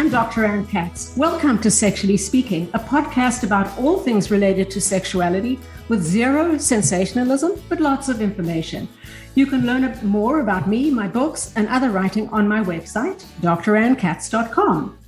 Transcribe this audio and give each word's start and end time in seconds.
I'm 0.00 0.08
Dr. 0.08 0.46
Ann 0.46 0.66
Katz. 0.66 1.14
Welcome 1.14 1.58
to 1.58 1.70
Sexually 1.70 2.16
Speaking, 2.16 2.70
a 2.72 2.78
podcast 2.78 3.44
about 3.44 3.78
all 3.78 3.98
things 3.98 4.30
related 4.30 4.70
to 4.70 4.80
sexuality 4.80 5.60
with 5.90 6.02
zero 6.02 6.56
sensationalism, 6.56 7.62
but 7.68 7.82
lots 7.82 8.08
of 8.08 8.22
information. 8.22 8.88
You 9.34 9.44
can 9.44 9.66
learn 9.66 9.94
more 10.02 10.40
about 10.40 10.66
me, 10.66 10.90
my 10.90 11.06
books, 11.06 11.52
and 11.54 11.68
other 11.68 11.90
writing 11.90 12.30
on 12.30 12.48
my 12.48 12.62
website, 12.62 13.26
drAnnKatz.com. 13.42 14.98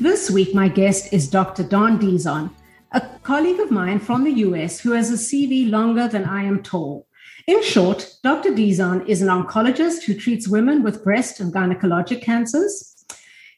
This 0.00 0.30
week, 0.30 0.54
my 0.54 0.68
guest 0.68 1.12
is 1.12 1.28
Dr. 1.28 1.62
Don 1.62 1.98
Dizon, 1.98 2.48
a 2.92 3.02
colleague 3.22 3.60
of 3.60 3.70
mine 3.70 3.98
from 3.98 4.24
the 4.24 4.32
US 4.46 4.80
who 4.80 4.92
has 4.92 5.10
a 5.10 5.18
CV 5.18 5.70
longer 5.70 6.08
than 6.08 6.24
I 6.24 6.44
am 6.44 6.62
tall. 6.62 7.06
In 7.46 7.62
short, 7.62 8.10
Dr. 8.22 8.52
Dizon 8.52 9.06
is 9.06 9.20
an 9.20 9.28
oncologist 9.28 10.04
who 10.04 10.14
treats 10.14 10.48
women 10.48 10.82
with 10.82 11.04
breast 11.04 11.38
and 11.38 11.52
gynecologic 11.52 12.22
cancers 12.22 12.91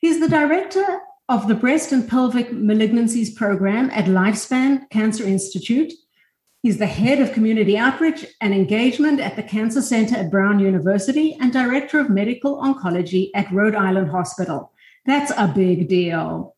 He's 0.04 0.20
the 0.20 0.28
director 0.28 1.00
of 1.30 1.48
the 1.48 1.54
Breast 1.54 1.90
and 1.90 2.06
Pelvic 2.06 2.50
Malignancies 2.50 3.34
Program 3.34 3.88
at 3.88 4.04
Lifespan 4.04 4.90
Cancer 4.90 5.24
Institute. 5.24 5.94
He's 6.62 6.76
the 6.76 6.84
head 6.84 7.22
of 7.22 7.32
community 7.32 7.78
outreach 7.78 8.26
and 8.42 8.52
engagement 8.52 9.18
at 9.18 9.34
the 9.34 9.42
Cancer 9.42 9.80
Center 9.80 10.16
at 10.16 10.30
Brown 10.30 10.58
University 10.58 11.38
and 11.40 11.50
director 11.50 11.98
of 11.98 12.10
medical 12.10 12.60
oncology 12.60 13.30
at 13.34 13.50
Rhode 13.50 13.74
Island 13.74 14.10
Hospital. 14.10 14.72
That's 15.06 15.32
a 15.38 15.48
big 15.48 15.88
deal. 15.88 16.54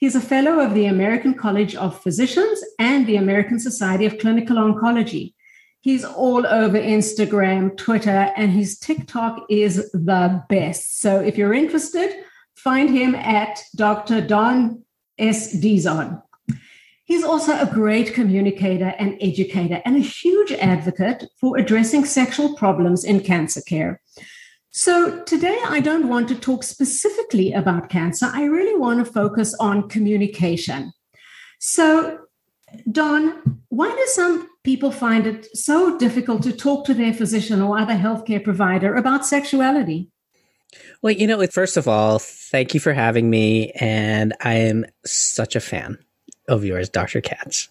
He's 0.00 0.16
a 0.16 0.20
fellow 0.20 0.58
of 0.58 0.74
the 0.74 0.86
American 0.86 1.34
College 1.34 1.76
of 1.76 2.02
Physicians 2.02 2.64
and 2.80 3.06
the 3.06 3.14
American 3.14 3.60
Society 3.60 4.06
of 4.06 4.18
Clinical 4.18 4.56
Oncology. 4.56 5.34
He's 5.82 6.04
all 6.04 6.44
over 6.44 6.78
Instagram, 6.78 7.76
Twitter, 7.76 8.32
and 8.36 8.50
his 8.50 8.76
TikTok 8.76 9.46
is 9.48 9.88
the 9.92 10.42
best. 10.48 10.98
So 11.00 11.20
if 11.20 11.38
you're 11.38 11.54
interested, 11.54 12.24
Find 12.56 12.90
him 12.90 13.14
at 13.14 13.62
Dr. 13.74 14.20
Don 14.20 14.84
S. 15.18 15.54
Dizon. 15.54 16.22
He's 17.04 17.24
also 17.24 17.58
a 17.58 17.66
great 17.66 18.14
communicator 18.14 18.94
and 18.98 19.18
educator 19.20 19.82
and 19.84 19.96
a 19.96 20.00
huge 20.00 20.52
advocate 20.52 21.24
for 21.38 21.58
addressing 21.58 22.04
sexual 22.04 22.54
problems 22.54 23.04
in 23.04 23.20
cancer 23.20 23.60
care. 23.60 24.00
So, 24.70 25.22
today 25.24 25.58
I 25.66 25.80
don't 25.80 26.08
want 26.08 26.28
to 26.28 26.34
talk 26.34 26.62
specifically 26.62 27.52
about 27.52 27.90
cancer. 27.90 28.30
I 28.32 28.44
really 28.44 28.78
want 28.78 29.04
to 29.04 29.12
focus 29.12 29.54
on 29.60 29.90
communication. 29.90 30.92
So, 31.58 32.20
Don, 32.90 33.60
why 33.68 33.90
do 33.90 34.04
some 34.06 34.48
people 34.64 34.90
find 34.90 35.26
it 35.26 35.54
so 35.54 35.98
difficult 35.98 36.42
to 36.44 36.52
talk 36.52 36.86
to 36.86 36.94
their 36.94 37.12
physician 37.12 37.60
or 37.60 37.78
other 37.78 37.94
healthcare 37.94 38.42
provider 38.42 38.94
about 38.94 39.26
sexuality? 39.26 40.11
Well, 41.02 41.12
you 41.12 41.26
know, 41.26 41.44
first 41.46 41.76
of 41.76 41.88
all, 41.88 42.18
thank 42.18 42.74
you 42.74 42.80
for 42.80 42.92
having 42.92 43.28
me. 43.30 43.72
And 43.72 44.34
I 44.40 44.54
am 44.54 44.86
such 45.04 45.56
a 45.56 45.60
fan 45.60 45.98
of 46.48 46.64
yours, 46.64 46.88
Dr. 46.88 47.20
Katz. 47.20 47.68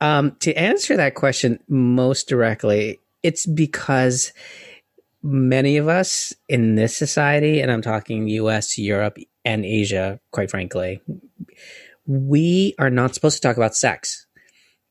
Um, 0.00 0.36
to 0.40 0.52
answer 0.54 0.96
that 0.96 1.14
question 1.14 1.58
most 1.68 2.28
directly, 2.28 3.00
it's 3.22 3.46
because 3.46 4.32
many 5.22 5.78
of 5.78 5.88
us 5.88 6.32
in 6.48 6.74
this 6.74 6.96
society, 6.96 7.60
and 7.60 7.72
I'm 7.72 7.82
talking 7.82 8.28
US, 8.28 8.76
Europe, 8.78 9.16
and 9.44 9.64
Asia, 9.64 10.20
quite 10.30 10.50
frankly, 10.50 11.00
we 12.06 12.74
are 12.78 12.90
not 12.90 13.14
supposed 13.14 13.36
to 13.36 13.48
talk 13.48 13.56
about 13.56 13.74
sex. 13.74 14.26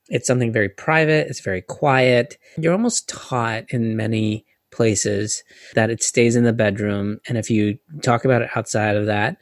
It's 0.09 0.27
something 0.27 0.51
very 0.51 0.69
private, 0.69 1.27
it's 1.27 1.39
very 1.39 1.61
quiet. 1.61 2.37
You're 2.57 2.73
almost 2.73 3.07
taught 3.07 3.65
in 3.69 3.95
many 3.95 4.45
places 4.73 5.43
that 5.75 5.89
it 5.89 6.03
stays 6.03 6.35
in 6.35 6.43
the 6.43 6.53
bedroom. 6.53 7.19
And 7.27 7.37
if 7.37 7.49
you 7.49 7.77
talk 8.01 8.25
about 8.25 8.41
it 8.41 8.49
outside 8.55 8.95
of 8.95 9.05
that, 9.05 9.37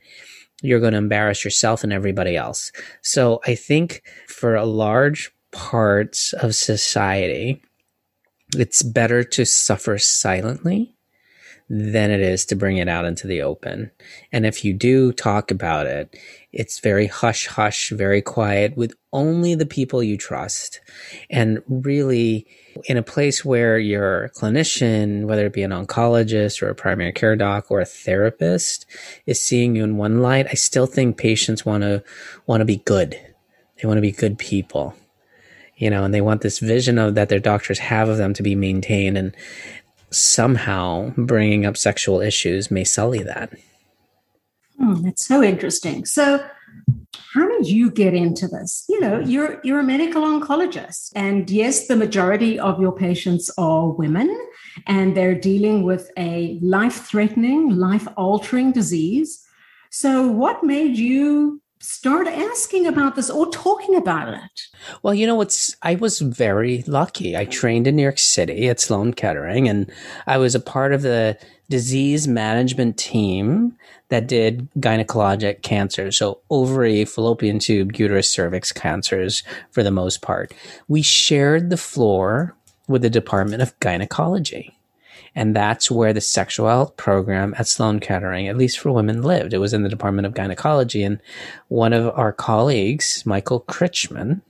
you're 0.62 0.80
going 0.80 0.92
to 0.92 0.98
embarrass 0.98 1.44
yourself 1.44 1.84
and 1.84 1.92
everybody 1.92 2.36
else. 2.36 2.72
So 3.02 3.42
I 3.48 3.56
think 3.56 4.04
for 4.28 4.56
a 4.56 4.66
large 4.66 5.32
parts 5.52 6.34
of 6.34 6.56
society, 6.56 7.62
it's 8.56 8.84
better 8.84 9.24
to 9.24 9.46
suffer 9.46 9.98
silently 9.98 10.94
than 11.74 12.12
it 12.12 12.20
is 12.20 12.44
to 12.44 12.54
bring 12.54 12.76
it 12.76 12.90
out 12.90 13.06
into 13.06 13.28
the 13.28 13.42
open. 13.42 13.90
And 14.34 14.46
if 14.46 14.66
you 14.66 14.74
do 14.74 15.14
talk 15.14 15.52
about 15.52 15.88
it, 15.88 16.14
it's 16.52 16.80
very 16.80 17.08
hush 17.08 17.48
hush, 17.48 17.92
very 17.92 18.22
quiet 18.22 18.76
with 18.76 18.94
only 19.14 19.56
the 19.56 19.66
people 19.66 20.04
you 20.04 20.18
trust. 20.18 20.82
And 21.30 21.64
really, 21.70 22.46
in 22.88 22.98
a 22.98 23.04
place 23.04 23.46
where 23.46 23.80
your 23.80 24.32
clinician, 24.36 25.28
whether 25.28 25.46
it 25.46 25.54
be 25.54 25.64
an 25.64 25.72
oncologist 25.72 26.62
or 26.62 26.68
a 26.68 26.76
primary 26.76 27.14
care 27.14 27.38
doc 27.38 27.68
or 27.72 27.80
a 27.80 27.86
therapist, 27.86 28.86
is 29.26 29.40
seeing 29.40 29.74
you 29.74 29.86
in 29.86 29.96
one 29.96 30.22
light, 30.22 30.48
I 30.52 30.56
still 30.56 30.88
think 30.88 31.16
patients 31.16 31.66
want 31.66 31.84
to 31.84 32.04
want 32.48 32.60
to 32.60 32.66
be 32.66 32.78
good. 32.84 33.18
They 33.82 33.88
want 33.88 33.98
to 33.98 34.02
be 34.02 34.12
good 34.12 34.38
people, 34.38 34.94
you 35.78 35.90
know, 35.90 36.04
and 36.04 36.14
they 36.14 36.22
want 36.22 36.42
this 36.42 36.60
vision 36.60 36.98
of 36.98 37.16
that 37.16 37.30
their 37.30 37.40
doctors 37.40 37.80
have 37.80 38.10
of 38.10 38.18
them 38.18 38.34
to 38.34 38.44
be 38.44 38.56
maintained, 38.56 39.18
and 39.18 39.34
somehow 40.12 41.14
bringing 41.18 41.66
up 41.66 41.78
sexual 41.78 42.22
issues 42.22 42.70
may 42.70 42.84
sully 42.84 43.24
that. 43.24 43.52
Hmm, 44.78 45.02
that's 45.04 45.26
so 45.26 45.42
interesting. 45.42 46.06
So 46.06 46.46
how 47.34 47.48
did 47.48 47.68
you 47.68 47.90
get 47.92 48.14
into 48.14 48.48
this 48.48 48.86
you 48.90 49.00
know 49.00 49.20
you're 49.20 49.60
you're 49.64 49.80
a 49.80 49.84
medical 49.84 50.24
oncologist 50.24 51.12
and 51.16 51.50
yes 51.50 51.88
the 51.88 51.96
majority 51.96 52.60
of 52.60 52.80
your 52.80 52.92
patients 52.92 53.50
are 53.58 53.90
women 53.90 54.30
and 54.88 55.16
they're 55.16 55.40
dealing 55.40 55.84
with 55.84 56.10
a 56.18 56.60
life 56.62 57.06
threatening 57.06 57.76
life 57.76 58.08
altering 58.18 58.72
disease 58.72 59.46
so 59.90 60.28
what 60.28 60.64
made 60.64 60.98
you 60.98 61.61
start 61.82 62.28
asking 62.28 62.86
about 62.86 63.16
this 63.16 63.30
or 63.30 63.50
talking 63.50 63.96
about 63.96 64.34
it 64.34 64.62
well 65.02 65.14
you 65.14 65.26
know 65.26 65.36
what's 65.36 65.76
i 65.82 65.96
was 65.96 66.20
very 66.20 66.84
lucky 66.88 67.36
i 67.36 67.44
trained 67.46 67.88
in 67.88 67.96
new 67.96 68.04
york 68.04 68.20
city 68.20 68.70
at 68.70 68.80
sloan 68.80 69.14
kettering 69.14 69.68
and 69.68 69.92
i 70.28 70.38
was 70.38 70.54
a 70.56 70.60
part 70.60 70.94
of 70.94 71.02
the 71.02 71.38
disease 71.72 72.28
management 72.28 72.98
team 72.98 73.76
that 74.10 74.28
did 74.28 74.70
gynecologic 74.78 75.64
cancers, 75.64 76.18
so 76.18 76.42
ovary, 76.50 77.06
fallopian 77.06 77.60
tube, 77.60 77.98
uterus, 77.98 78.30
cervix 78.30 78.74
cancers 78.74 79.42
for 79.72 79.82
the 79.82 79.90
most 79.90 80.22
part. 80.22 80.54
We 80.90 81.02
shared 81.02 81.70
the 81.70 81.78
floor 81.78 82.54
with 82.90 83.02
the 83.02 83.10
Department 83.10 83.62
of 83.62 83.80
Gynecology. 83.80 84.78
And 85.36 85.56
that's 85.56 85.90
where 85.90 86.14
the 86.14 86.22
sexual 86.22 86.68
health 86.68 86.98
program 86.98 87.56
at 87.58 87.68
Sloan 87.68 88.00
Kettering, 88.00 88.48
at 88.48 88.58
least 88.58 88.80
for 88.80 88.92
women, 88.92 89.22
lived. 89.22 89.54
It 89.54 89.60
was 89.60 89.74
in 89.74 89.84
the 89.84 89.90
Department 89.90 90.26
of 90.26 90.34
Gynecology. 90.34 91.04
And 91.04 91.22
one 91.70 91.94
of 91.94 92.14
our 92.18 92.34
colleagues, 92.34 93.26
Michael 93.26 93.62
Krychman, 93.62 94.42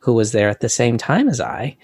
who 0.00 0.12
was 0.12 0.32
there 0.32 0.48
at 0.48 0.60
the 0.60 0.68
same 0.68 0.98
time 0.98 1.28
as 1.28 1.40
I, 1.40 1.76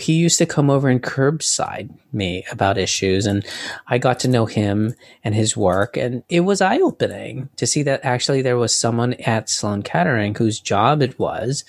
he 0.00 0.14
used 0.14 0.38
to 0.38 0.46
come 0.46 0.70
over 0.70 0.88
and 0.88 1.02
curbside 1.02 1.90
me 2.12 2.44
about 2.50 2.78
issues 2.78 3.26
and 3.26 3.44
I 3.88 3.98
got 3.98 4.18
to 4.20 4.28
know 4.28 4.46
him 4.46 4.94
and 5.22 5.34
his 5.34 5.56
work 5.56 5.96
and 5.98 6.22
it 6.30 6.40
was 6.40 6.62
eye 6.62 6.78
opening 6.78 7.50
to 7.56 7.66
see 7.66 7.82
that 7.82 8.00
actually 8.02 8.40
there 8.40 8.56
was 8.56 8.74
someone 8.74 9.14
at 9.14 9.50
Sloan 9.50 9.82
Kettering 9.82 10.34
whose 10.34 10.60
job 10.60 11.02
it 11.02 11.18
was 11.18 11.64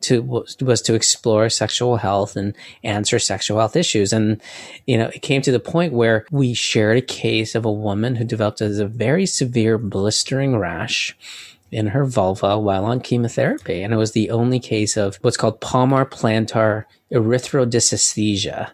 to 0.00 0.22
was, 0.22 0.82
to 0.82 0.94
explore 0.94 1.48
sexual 1.48 1.96
health 1.96 2.36
and 2.36 2.54
answer 2.82 3.18
sexual 3.18 3.58
health 3.58 3.76
issues. 3.76 4.12
And 4.12 4.40
you 4.86 4.98
know 4.98 5.06
it 5.06 5.22
came 5.22 5.42
to 5.42 5.52
the 5.52 5.60
point 5.60 5.92
where 5.92 6.26
we 6.30 6.54
shared 6.54 6.98
a 6.98 7.02
case 7.02 7.54
of 7.54 7.64
a 7.64 7.72
woman 7.72 8.16
who 8.16 8.24
developed 8.24 8.60
a 8.60 8.86
very 8.86 9.26
severe 9.26 9.78
blistering 9.78 10.56
rash 10.56 11.16
in 11.74 11.88
her 11.88 12.04
vulva 12.04 12.58
while 12.58 12.84
on 12.84 13.00
chemotherapy. 13.00 13.82
And 13.82 13.92
it 13.92 13.96
was 13.96 14.12
the 14.12 14.30
only 14.30 14.60
case 14.60 14.96
of 14.96 15.16
what's 15.22 15.36
called 15.36 15.60
palmar 15.60 16.06
plantar 16.06 16.84
erythrodysesthesia. 17.12 18.70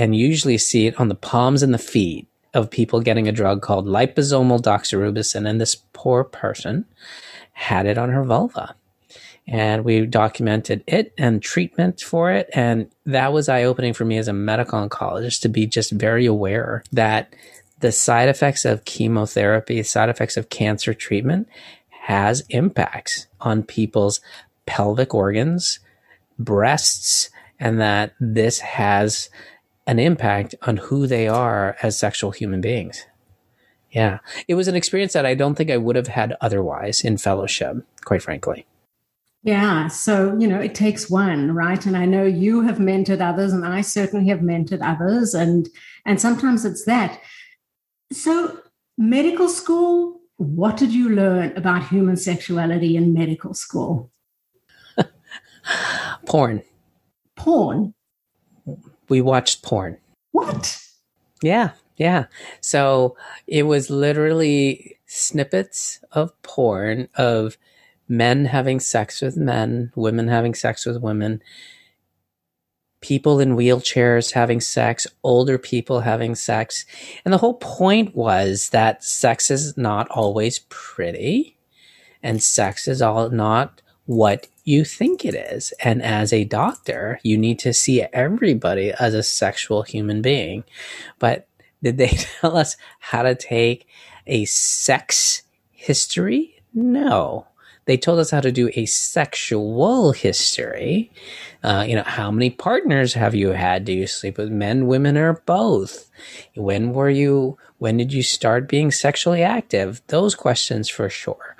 And 0.00 0.16
usually 0.16 0.58
see 0.58 0.86
it 0.86 0.98
on 0.98 1.08
the 1.08 1.14
palms 1.14 1.62
and 1.62 1.72
the 1.72 1.78
feet 1.78 2.26
of 2.52 2.70
people 2.70 3.00
getting 3.00 3.28
a 3.28 3.32
drug 3.32 3.62
called 3.62 3.86
liposomal 3.86 4.60
doxorubicin. 4.60 5.48
And 5.48 5.60
this 5.60 5.76
poor 5.92 6.24
person 6.24 6.84
had 7.52 7.86
it 7.86 7.96
on 7.96 8.10
her 8.10 8.24
vulva. 8.24 8.74
And 9.46 9.84
we 9.84 10.04
documented 10.04 10.82
it 10.88 11.14
and 11.16 11.40
treatment 11.40 12.00
for 12.00 12.32
it. 12.32 12.50
And 12.52 12.90
that 13.04 13.32
was 13.32 13.48
eye 13.48 13.62
opening 13.62 13.92
for 13.92 14.04
me 14.04 14.18
as 14.18 14.26
a 14.26 14.32
medical 14.32 14.80
oncologist 14.80 15.42
to 15.42 15.48
be 15.48 15.66
just 15.68 15.92
very 15.92 16.26
aware 16.26 16.82
that 16.90 17.32
the 17.78 17.92
side 17.92 18.28
effects 18.28 18.64
of 18.64 18.84
chemotherapy, 18.84 19.82
side 19.84 20.08
effects 20.08 20.36
of 20.36 20.48
cancer 20.48 20.94
treatment 20.94 21.46
has 22.06 22.44
impacts 22.50 23.26
on 23.40 23.64
people's 23.64 24.20
pelvic 24.64 25.12
organs, 25.12 25.80
breasts, 26.38 27.30
and 27.58 27.80
that 27.80 28.14
this 28.20 28.60
has 28.60 29.28
an 29.88 29.98
impact 29.98 30.54
on 30.62 30.76
who 30.76 31.08
they 31.08 31.26
are 31.26 31.76
as 31.82 31.98
sexual 31.98 32.30
human 32.30 32.60
beings. 32.60 33.04
Yeah. 33.90 34.20
It 34.46 34.54
was 34.54 34.68
an 34.68 34.76
experience 34.76 35.14
that 35.14 35.26
I 35.26 35.34
don't 35.34 35.56
think 35.56 35.68
I 35.68 35.78
would 35.78 35.96
have 35.96 36.06
had 36.06 36.36
otherwise 36.40 37.02
in 37.02 37.16
fellowship, 37.16 37.78
quite 38.04 38.22
frankly. 38.22 38.66
Yeah. 39.42 39.88
So, 39.88 40.36
you 40.38 40.46
know, 40.46 40.60
it 40.60 40.76
takes 40.76 41.10
one, 41.10 41.56
right? 41.56 41.84
And 41.86 41.96
I 41.96 42.04
know 42.04 42.24
you 42.24 42.60
have 42.60 42.78
mentored 42.78 43.20
others 43.20 43.52
and 43.52 43.66
I 43.66 43.80
certainly 43.80 44.28
have 44.28 44.40
mentored 44.40 44.80
others 44.80 45.34
and 45.34 45.68
and 46.04 46.20
sometimes 46.20 46.64
it's 46.64 46.84
that. 46.84 47.20
So, 48.12 48.60
medical 48.96 49.48
school 49.48 50.15
what 50.36 50.76
did 50.76 50.92
you 50.92 51.10
learn 51.10 51.56
about 51.56 51.88
human 51.88 52.16
sexuality 52.16 52.96
in 52.96 53.14
medical 53.14 53.54
school? 53.54 54.10
porn. 56.26 56.62
Porn. 57.36 57.94
We 59.08 59.20
watched 59.20 59.62
porn. 59.62 59.98
What? 60.32 60.78
Yeah, 61.42 61.70
yeah. 61.96 62.26
So 62.60 63.16
it 63.46 63.64
was 63.64 63.88
literally 63.88 64.98
snippets 65.06 66.00
of 66.12 66.40
porn 66.42 67.08
of 67.14 67.56
men 68.08 68.44
having 68.44 68.80
sex 68.80 69.22
with 69.22 69.36
men, 69.36 69.92
women 69.96 70.28
having 70.28 70.54
sex 70.54 70.84
with 70.84 71.00
women, 71.00 71.42
people 73.06 73.38
in 73.38 73.54
wheelchairs 73.56 74.32
having 74.32 74.60
sex, 74.60 75.06
older 75.22 75.58
people 75.58 76.00
having 76.00 76.34
sex. 76.34 76.84
And 77.24 77.32
the 77.32 77.38
whole 77.38 77.54
point 77.54 78.16
was 78.16 78.70
that 78.70 79.04
sex 79.04 79.48
is 79.48 79.76
not 79.76 80.08
always 80.10 80.58
pretty 80.70 81.56
and 82.20 82.42
sex 82.42 82.88
is 82.88 83.00
all 83.00 83.30
not 83.30 83.80
what 84.06 84.48
you 84.64 84.84
think 84.84 85.24
it 85.24 85.36
is. 85.36 85.72
And 85.84 86.02
as 86.02 86.32
a 86.32 86.42
doctor, 86.42 87.20
you 87.22 87.38
need 87.38 87.60
to 87.60 87.72
see 87.72 88.02
everybody 88.12 88.90
as 88.98 89.14
a 89.14 89.22
sexual 89.22 89.82
human 89.82 90.20
being. 90.20 90.64
But 91.20 91.46
did 91.84 91.98
they 91.98 92.08
tell 92.40 92.56
us 92.56 92.76
how 92.98 93.22
to 93.22 93.36
take 93.36 93.86
a 94.26 94.46
sex 94.46 95.42
history? 95.70 96.60
No. 96.74 97.46
They 97.86 97.96
told 97.96 98.18
us 98.18 98.30
how 98.30 98.40
to 98.40 98.52
do 98.52 98.70
a 98.74 98.84
sexual 98.86 100.12
history. 100.12 101.10
Uh, 101.62 101.84
you 101.88 101.94
know, 101.94 102.02
how 102.02 102.30
many 102.30 102.50
partners 102.50 103.14
have 103.14 103.34
you 103.34 103.50
had? 103.50 103.84
Do 103.84 103.92
you 103.92 104.06
sleep 104.06 104.38
with 104.38 104.50
men, 104.50 104.86
women, 104.88 105.16
or 105.16 105.34
both? 105.46 106.10
When 106.54 106.92
were 106.92 107.10
you, 107.10 107.58
when 107.78 107.96
did 107.96 108.12
you 108.12 108.22
start 108.22 108.68
being 108.68 108.90
sexually 108.90 109.42
active? 109.42 110.02
Those 110.08 110.34
questions 110.34 110.88
for 110.88 111.08
sure. 111.08 111.56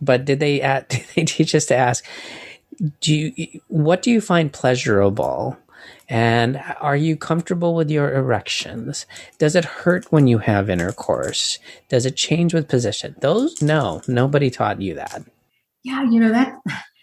But 0.00 0.24
did 0.24 0.40
they, 0.40 0.62
uh, 0.62 0.82
did 0.88 1.04
they 1.14 1.24
teach 1.24 1.54
us 1.54 1.66
to 1.66 1.76
ask, 1.76 2.04
do 3.00 3.14
you, 3.14 3.60
what 3.68 4.02
do 4.02 4.10
you 4.10 4.20
find 4.20 4.52
pleasurable? 4.52 5.56
And 6.08 6.62
are 6.80 6.96
you 6.96 7.16
comfortable 7.16 7.74
with 7.74 7.90
your 7.90 8.14
erections? 8.14 9.06
Does 9.38 9.56
it 9.56 9.64
hurt 9.64 10.12
when 10.12 10.26
you 10.26 10.38
have 10.38 10.68
intercourse? 10.68 11.58
Does 11.88 12.04
it 12.04 12.16
change 12.16 12.52
with 12.52 12.68
position? 12.68 13.16
Those, 13.20 13.62
no, 13.62 14.02
nobody 14.06 14.50
taught 14.50 14.80
you 14.82 14.94
that. 14.94 15.24
Yeah, 15.84 16.02
you 16.02 16.18
know, 16.18 16.32
that 16.32 16.58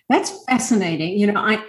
that's 0.10 0.44
fascinating. 0.46 1.18
You 1.18 1.28
know, 1.28 1.40
I, 1.40 1.64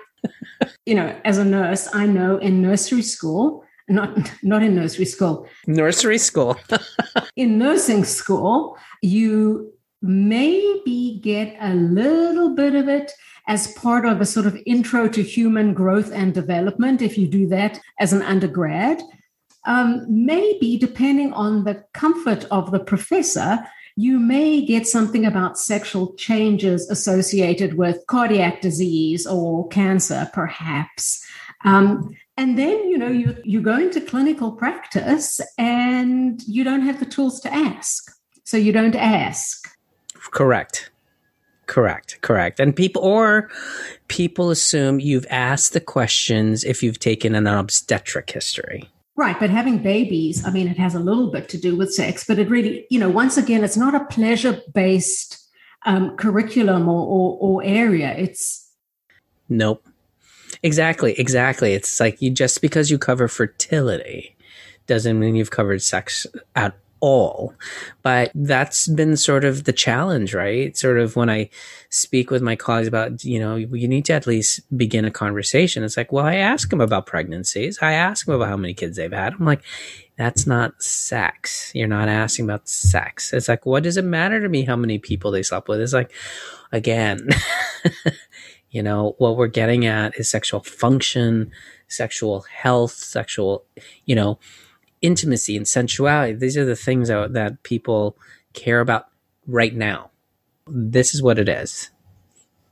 you 0.87 0.95
know, 0.95 1.15
as 1.25 1.39
a 1.39 1.45
nurse, 1.45 1.89
I 1.95 2.07
know 2.07 2.39
in 2.39 2.63
nursery 2.63 3.03
school, 3.03 3.65
not 3.89 4.33
not 4.43 4.63
in 4.63 4.75
nursery 4.75 5.05
school, 5.05 5.47
nursery 5.67 6.19
school, 6.19 6.57
in 7.37 7.59
nursing 7.59 8.05
school, 8.05 8.79
you 9.03 9.73
maybe 10.01 11.21
get 11.23 11.57
a 11.61 11.75
little 11.75 12.55
bit 12.55 12.75
of 12.75 12.89
it 12.89 13.13
as 13.47 13.73
part 13.75 14.07
of 14.07 14.21
a 14.21 14.27
sort 14.27 14.47
of 14.47 14.59
intro 14.67 15.09
to 15.09 15.23
human 15.23 15.75
growth 15.75 16.11
and 16.13 16.33
development, 16.33 17.03
if 17.03 17.19
you 17.19 17.27
do 17.27 17.47
that 17.49 17.79
as 18.01 18.13
an 18.13 18.23
undergrad. 18.23 19.03
Um, 19.67 20.07
maybe, 20.09 20.79
depending 20.79 21.33
on 21.35 21.65
the 21.65 21.85
comfort 21.93 22.47
of 22.51 22.73
the 22.73 22.81
professor, 22.81 23.59
you 24.03 24.19
may 24.19 24.61
get 24.61 24.85
something 24.85 25.25
about 25.25 25.57
sexual 25.57 26.13
changes 26.15 26.91
associated 26.91 27.75
with 27.75 28.05
cardiac 28.09 28.61
disease 28.61 29.29
or 29.29 29.69
cancer, 29.69 30.29
perhaps. 30.33 31.25
Um, 31.65 32.17
and 32.37 32.59
then, 32.59 32.89
you 32.89 32.99
know, 32.99 33.07
you, 33.07 33.37
you 33.45 33.61
go 33.61 33.79
into 33.79 34.01
clinical 34.01 34.51
practice 34.51 35.41
and 35.57 36.43
you 36.49 36.65
don't 36.65 36.81
have 36.83 36.99
the 36.99 37.07
tools 37.07 37.39
to 37.43 37.55
ask. 37.55 38.11
So 38.43 38.57
you 38.57 38.73
don't 38.73 38.97
ask. 38.97 39.69
Correct. 40.33 40.91
Correct, 41.67 42.21
correct. 42.23 42.59
And 42.59 42.75
people 42.75 43.03
or 43.03 43.51
people 44.09 44.51
assume 44.51 44.99
you've 44.99 45.27
asked 45.31 45.75
the 45.75 45.81
questions 45.81 46.65
if 46.65 46.83
you've 46.83 46.99
taken 46.99 47.37
an 47.37 47.47
obstetric 47.47 48.33
history. 48.33 48.91
Right, 49.15 49.39
but 49.39 49.51
having 49.51 49.79
babies, 49.79 50.45
I 50.45 50.51
mean, 50.51 50.69
it 50.69 50.79
has 50.79 50.95
a 50.95 51.01
little 51.01 51.31
bit 51.31 51.49
to 51.51 51.59
do 51.59 51.77
with 51.77 51.93
sex, 51.93 52.25
but 52.25 52.39
it 52.39 52.49
really, 52.49 52.87
you 52.89 52.99
know, 52.99 53.11
once 53.11 53.37
again, 53.37 53.63
it's 53.63 53.77
not 53.77 53.95
a 53.95 54.07
pleasure 54.07 54.63
based 54.73 55.39
um, 55.85 56.17
curriculum 56.17 56.89
or, 56.89 57.07
or, 57.07 57.39
or 57.41 57.65
area. 57.65 58.15
It's 58.17 58.71
nope. 59.49 59.87
Exactly, 60.63 61.13
exactly. 61.19 61.73
It's 61.75 61.99
like 62.01 62.23
you 62.23 62.31
just 62.31 62.63
because 62.63 62.91
you 62.91 62.99
cover 62.99 63.29
fertility 63.29 64.37
doesn't 64.87 65.19
mean 65.19 65.35
you've 65.35 65.51
covered 65.51 65.83
sex 65.83 66.27
at 66.55 66.75
all. 67.03 67.53
But 68.03 68.31
that's 68.35 68.87
been 68.87 69.17
sort 69.17 69.45
of 69.45 69.65
the 69.65 69.73
challenge, 69.73 70.35
right? 70.35 70.75
Sort 70.77 70.99
of 70.99 71.17
when 71.17 71.29
I 71.29 71.51
speak 71.91 72.31
with 72.31 72.43
my 72.43 72.55
colleagues 72.57 72.89
about, 72.89 73.25
you 73.25 73.41
know, 73.41 73.57
you 73.57 73.89
need 73.89 74.05
to 74.07 74.13
at 74.15 74.27
least 74.27 74.61
begin 74.79 75.05
a 75.05 75.11
conversation. 75.11 75.83
It's 75.83 75.97
like, 75.97 76.13
well, 76.13 76.25
I 76.25 76.37
ask 76.37 76.71
them 76.71 76.81
about 76.81 77.07
pregnancies. 77.07 77.79
I 77.83 77.93
ask 77.93 78.25
them 78.25 78.37
about 78.37 78.49
how 78.49 78.57
many 78.57 78.73
kids 78.73 78.97
they've 78.97 79.13
had. 79.13 79.35
I'm 79.35 79.45
like, 79.45 79.63
that's 80.17 80.47
not 80.47 80.81
sex. 80.81 81.73
You're 81.75 81.89
not 81.89 82.09
asking 82.09 82.45
about 82.45 82.69
sex. 82.69 83.33
It's 83.33 83.49
like, 83.49 83.67
what 83.67 83.83
does 83.83 83.97
it 83.97 84.05
matter 84.05 84.41
to 84.41 84.49
me 84.49 84.65
how 84.65 84.77
many 84.77 84.99
people 84.99 85.33
they 85.33 85.43
slept 85.43 85.69
with? 85.69 85.81
It's 85.81 85.93
like, 85.93 86.13
again, 86.71 87.29
you 88.71 88.83
know, 88.83 89.17
what 89.19 89.37
we're 89.37 89.49
getting 89.49 89.87
at 89.87 90.17
is 90.19 90.31
sexual 90.31 90.61
function, 90.61 91.51
sexual 91.89 92.43
health, 92.43 92.93
sexual, 92.93 93.65
you 94.05 94.15
know, 94.15 94.39
intimacy 95.03 95.57
and 95.57 95.67
sensuality. 95.69 96.33
These 96.35 96.57
are 96.57 96.65
the 96.65 96.77
things 96.77 97.09
that, 97.09 97.33
that 97.35 97.63
people 97.65 98.17
care 98.55 98.81
about 98.81 99.09
right 99.47 99.75
now. 99.75 100.11
This 100.67 101.15
is 101.15 101.23
what 101.23 101.39
it 101.39 101.49
is. 101.49 101.91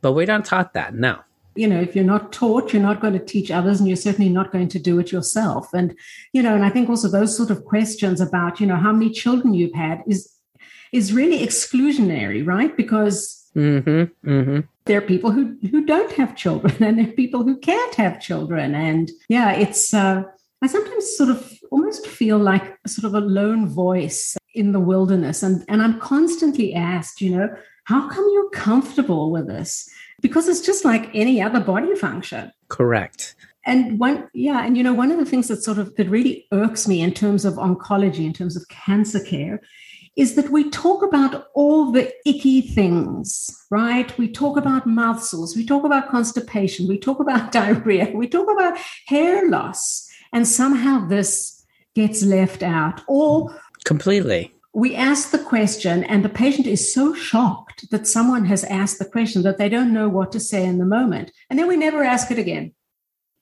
But 0.01 0.13
we're 0.13 0.27
not 0.27 0.45
taught 0.45 0.73
that. 0.75 0.95
No. 0.95 1.19
You 1.57 1.67
know, 1.67 1.81
if 1.81 1.95
you're 1.95 2.05
not 2.05 2.33
taught, 2.33 2.73
you're 2.73 2.81
not 2.81 3.01
going 3.01 3.13
to 3.13 3.25
teach 3.25 3.51
others, 3.51 3.81
and 3.81 3.89
you're 3.89 3.97
certainly 3.97 4.31
not 4.31 4.53
going 4.53 4.69
to 4.69 4.79
do 4.79 4.99
it 5.01 5.13
yourself. 5.13 5.75
And, 5.75 5.95
you 6.33 6.43
know, 6.43 6.55
and 6.55 6.65
I 6.65 6.71
think 6.71 6.89
also 6.89 7.09
those 7.09 7.37
sort 7.37 7.51
of 7.51 7.65
questions 7.65 8.21
about, 8.21 8.61
you 8.61 8.67
know, 8.67 8.77
how 8.77 8.93
many 8.93 9.11
children 9.11 9.53
you've 9.53 9.75
had 9.75 10.03
is 10.07 10.33
is 10.93 11.13
really 11.13 11.45
exclusionary, 11.45 12.45
right? 12.45 12.77
Because 12.77 13.49
mm-hmm, 13.55 14.29
mm-hmm. 14.29 14.61
there 14.87 14.99
are 14.99 15.03
people 15.03 15.31
who 15.33 15.57
who 15.71 15.85
don't 15.85 16.13
have 16.13 16.37
children, 16.37 16.75
and 16.83 16.99
there 16.99 17.09
are 17.09 17.13
people 17.13 17.43
who 17.43 17.57
can't 17.59 17.95
have 17.97 18.21
children, 18.21 18.75
and 18.75 19.11
yeah, 19.29 19.53
it's. 19.53 19.93
Uh, 19.93 20.23
I 20.63 20.67
sometimes 20.67 21.17
sort 21.17 21.31
of 21.31 21.60
almost 21.71 22.07
feel 22.07 22.39
like 22.39 22.79
sort 22.87 23.05
of 23.05 23.15
a 23.15 23.27
lone 23.27 23.69
voice 23.69 24.37
in 24.55 24.73
the 24.73 24.81
wilderness. 24.81 25.43
And, 25.43 25.65
and 25.69 25.83
I'm 25.83 26.01
constantly 26.01 26.75
asked, 26.75 27.21
you 27.21 27.37
know, 27.37 27.49
how 27.85 28.09
come 28.09 28.29
you're 28.33 28.51
comfortable 28.51 29.31
with 29.31 29.47
this? 29.47 29.89
Because 30.21 30.49
it's 30.49 30.61
just 30.61 30.85
like 30.85 31.11
any 31.15 31.41
other 31.41 31.61
body 31.61 31.95
function. 31.95 32.53
Correct. 32.69 33.35
And 33.67 33.99
one, 33.99 34.29
yeah, 34.33 34.65
and 34.65 34.77
you 34.77 34.83
know, 34.83 34.95
one 34.95 35.13
of 35.13 35.19
the 35.19 35.25
things 35.25 35.49
that 35.49 35.63
sort 35.63 35.79
of 35.79 35.95
that 35.97 36.09
really 36.09 36.47
irks 36.53 36.89
me 36.89 37.03
in 37.03 37.13
terms 37.13 37.45
of 37.45 37.55
oncology, 37.55 38.25
in 38.25 38.33
terms 38.33 38.57
of 38.57 38.67
cancer 38.69 39.21
care, 39.21 39.61
is 40.17 40.35
that 40.35 40.51
we 40.51 40.69
talk 40.71 41.03
about 41.03 41.47
all 41.55 41.93
the 41.93 42.13
icky 42.27 42.63
things, 42.63 43.51
right? 43.71 44.17
We 44.19 44.31
talk 44.31 44.57
about 44.57 44.87
mouth 44.87 45.23
sores, 45.23 45.55
we 45.55 45.65
talk 45.65 45.85
about 45.85 46.11
constipation, 46.11 46.89
we 46.89 46.99
talk 46.99 47.21
about 47.21 47.53
diarrhea, 47.53 48.11
we 48.15 48.29
talk 48.29 48.51
about 48.51 48.79
hair 49.07 49.49
loss, 49.49 50.09
and 50.33 50.49
somehow 50.49 51.07
this 51.07 51.60
gets 51.95 52.23
left 52.23 52.63
out 52.63 53.03
or 53.09 53.55
completely 53.85 54.53
we 54.73 54.95
ask 54.95 55.31
the 55.31 55.39
question 55.39 56.05
and 56.05 56.25
the 56.25 56.29
patient 56.29 56.67
is 56.67 56.93
so 56.93 57.13
shocked 57.13 57.91
that 57.91 58.07
someone 58.07 58.45
has 58.45 58.63
asked 58.65 58.99
the 58.99 59.05
question 59.05 59.43
that 59.43 59.59
they 59.59 59.69
don't 59.69 59.93
know 59.93 60.09
what 60.09 60.31
to 60.31 60.39
say 60.39 60.65
in 60.65 60.79
the 60.79 60.85
moment 60.85 61.33
and 61.49 61.59
then 61.59 61.67
we 61.67 61.77
never 61.77 62.03
ask 62.03 62.31
it 62.31 62.39
again 62.39 62.73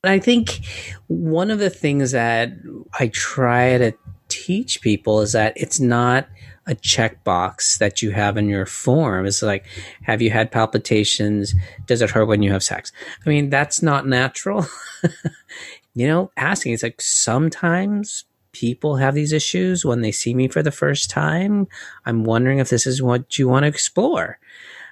i 0.04 0.18
think 0.18 0.60
one 1.08 1.50
of 1.50 1.58
the 1.58 1.70
things 1.70 2.12
that 2.12 2.50
i 2.98 3.08
try 3.08 3.76
to 3.76 3.92
teach 4.28 4.80
people 4.80 5.20
is 5.20 5.32
that 5.32 5.52
it's 5.56 5.80
not 5.80 6.28
a 6.68 6.74
checkbox 6.74 7.78
that 7.78 8.02
you 8.02 8.10
have 8.10 8.36
in 8.36 8.46
your 8.46 8.66
form. 8.66 9.24
It's 9.24 9.42
like, 9.42 9.64
have 10.02 10.20
you 10.20 10.30
had 10.30 10.52
palpitations? 10.52 11.54
Does 11.86 12.02
it 12.02 12.10
hurt 12.10 12.26
when 12.26 12.42
you 12.42 12.52
have 12.52 12.62
sex? 12.62 12.92
I 13.24 13.28
mean, 13.28 13.48
that's 13.48 13.82
not 13.82 14.06
natural. 14.06 14.66
you 15.94 16.06
know, 16.06 16.30
asking, 16.36 16.74
it's 16.74 16.82
like 16.82 17.00
sometimes 17.00 18.24
people 18.58 18.96
have 18.96 19.14
these 19.14 19.32
issues 19.32 19.84
when 19.84 20.00
they 20.00 20.10
see 20.10 20.34
me 20.34 20.48
for 20.48 20.62
the 20.62 20.72
first 20.72 21.10
time. 21.10 21.68
I'm 22.04 22.24
wondering 22.24 22.58
if 22.58 22.70
this 22.70 22.86
is 22.86 23.00
what 23.00 23.38
you 23.38 23.48
want 23.48 23.62
to 23.64 23.68
explore. 23.68 24.38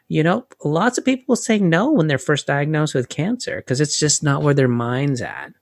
You 0.09 0.23
know, 0.23 0.47
lots 0.65 0.99
of 0.99 1.05
people 1.05 1.35
say 1.35 1.59
no 1.59 1.91
when 1.91 2.07
they're 2.07 2.19
first 2.19 2.47
diagnosed 2.47 2.95
with 2.95 3.09
cancer 3.09 3.57
because 3.57 3.81
it's 3.81 3.99
just 3.99 4.23
not 4.23 4.43
where 4.43 4.55
their 4.55 4.69
mind's 4.69 5.21
at. 5.21 5.53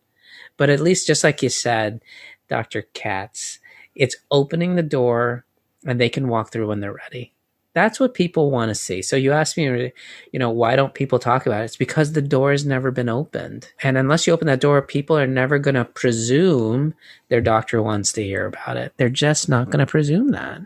But 0.58 0.70
at 0.70 0.80
least, 0.80 1.06
just 1.06 1.25
like 1.25 1.42
you 1.42 1.49
said, 1.49 2.02
Dr. 2.49 2.82
Katz, 2.92 3.58
it's 3.94 4.16
opening 4.30 4.75
the 4.75 4.82
door 4.82 5.46
and 5.87 6.00
they 6.00 6.11
can 6.11 6.28
walk 6.28 6.52
through 6.52 6.68
when 6.68 6.80
they're 6.80 6.92
ready. 6.92 7.34
That's 7.75 8.00
what 8.00 8.14
people 8.14 8.50
want 8.50 8.71
to 8.71 8.75
see. 8.75 9.02
So 9.02 9.16
you 9.16 9.33
ask 9.33 9.57
me, 9.57 9.93
you 10.33 10.38
know, 10.38 10.50
why 10.50 10.76
don't 10.76 10.95
people 10.95 11.19
talk 11.19 11.45
about 11.45 11.62
it? 11.62 11.64
It's 11.64 11.76
because 11.76 12.12
the 12.12 12.23
door 12.23 12.52
has 12.52 12.64
never 12.64 12.90
been 12.90 13.09
opened. 13.09 13.73
And 13.83 13.99
unless 13.99 14.26
you 14.26 14.33
open 14.33 14.47
that 14.47 14.61
door, 14.61 14.81
people 14.81 15.19
are 15.19 15.26
never 15.26 15.59
going 15.59 15.75
to 15.75 15.85
presume 15.85 16.95
their 17.28 17.40
doctor 17.40 17.83
wants 17.83 18.12
to 18.12 18.23
hear 18.23 18.47
about 18.47 18.76
it. 18.76 18.93
They're 18.97 19.09
just 19.09 19.49
not 19.49 19.71
going 19.71 19.85
to 19.85 19.90
presume 19.90 20.31
that. 20.31 20.62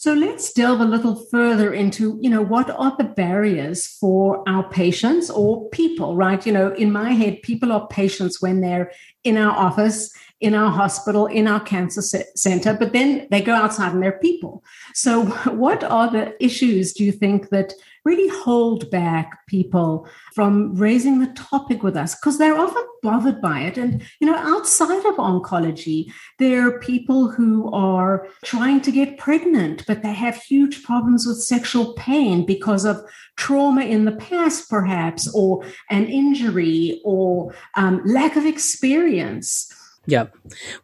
So 0.00 0.14
let's 0.14 0.52
delve 0.52 0.80
a 0.80 0.84
little 0.84 1.16
further 1.16 1.74
into, 1.74 2.20
you 2.22 2.30
know, 2.30 2.40
what 2.40 2.70
are 2.70 2.94
the 2.96 3.02
barriers 3.02 3.84
for 3.84 4.48
our 4.48 4.62
patients 4.68 5.28
or 5.28 5.68
people, 5.70 6.14
right? 6.14 6.46
You 6.46 6.52
know, 6.52 6.72
in 6.74 6.92
my 6.92 7.10
head, 7.10 7.42
people 7.42 7.72
are 7.72 7.88
patients 7.88 8.40
when 8.40 8.60
they're 8.60 8.92
in 9.24 9.36
our 9.36 9.50
office, 9.50 10.12
in 10.40 10.54
our 10.54 10.70
hospital, 10.70 11.26
in 11.26 11.48
our 11.48 11.60
cancer 11.60 12.02
center, 12.34 12.72
but 12.74 12.92
then 12.92 13.26
they 13.30 13.40
go 13.40 13.54
outside 13.54 13.92
and 13.92 14.02
they're 14.02 14.18
people. 14.18 14.62
So, 14.94 15.24
what 15.46 15.82
are 15.84 16.10
the 16.10 16.42
issues 16.44 16.92
do 16.92 17.04
you 17.04 17.12
think 17.12 17.50
that 17.50 17.72
really 18.04 18.28
hold 18.28 18.90
back 18.90 19.46
people 19.46 20.08
from 20.34 20.74
raising 20.74 21.18
the 21.18 21.32
topic 21.34 21.82
with 21.82 21.96
us? 21.96 22.14
Because 22.14 22.38
they're 22.38 22.56
often 22.56 22.84
bothered 23.02 23.40
by 23.40 23.60
it. 23.60 23.76
And, 23.76 24.02
you 24.20 24.26
know, 24.26 24.36
outside 24.36 25.04
of 25.04 25.16
oncology, 25.16 26.10
there 26.38 26.66
are 26.66 26.78
people 26.78 27.30
who 27.30 27.70
are 27.72 28.28
trying 28.44 28.80
to 28.82 28.92
get 28.92 29.18
pregnant, 29.18 29.84
but 29.86 30.02
they 30.02 30.12
have 30.12 30.36
huge 30.36 30.82
problems 30.82 31.26
with 31.26 31.42
sexual 31.42 31.92
pain 31.94 32.46
because 32.46 32.84
of 32.84 33.02
trauma 33.36 33.82
in 33.82 34.04
the 34.04 34.16
past, 34.16 34.70
perhaps, 34.70 35.32
or 35.34 35.64
an 35.90 36.06
injury 36.06 37.00
or 37.04 37.54
um, 37.74 38.02
lack 38.04 38.36
of 38.36 38.46
experience. 38.46 39.72
Yeah. 40.08 40.28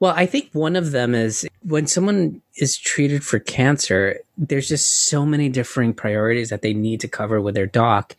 Well, 0.00 0.12
I 0.14 0.26
think 0.26 0.50
one 0.52 0.76
of 0.76 0.90
them 0.90 1.14
is 1.14 1.48
when 1.62 1.86
someone 1.86 2.42
is 2.56 2.76
treated 2.76 3.24
for 3.24 3.38
cancer, 3.38 4.20
there's 4.36 4.68
just 4.68 5.06
so 5.06 5.24
many 5.24 5.48
differing 5.48 5.94
priorities 5.94 6.50
that 6.50 6.60
they 6.60 6.74
need 6.74 7.00
to 7.00 7.08
cover 7.08 7.40
with 7.40 7.54
their 7.54 7.64
doc. 7.64 8.16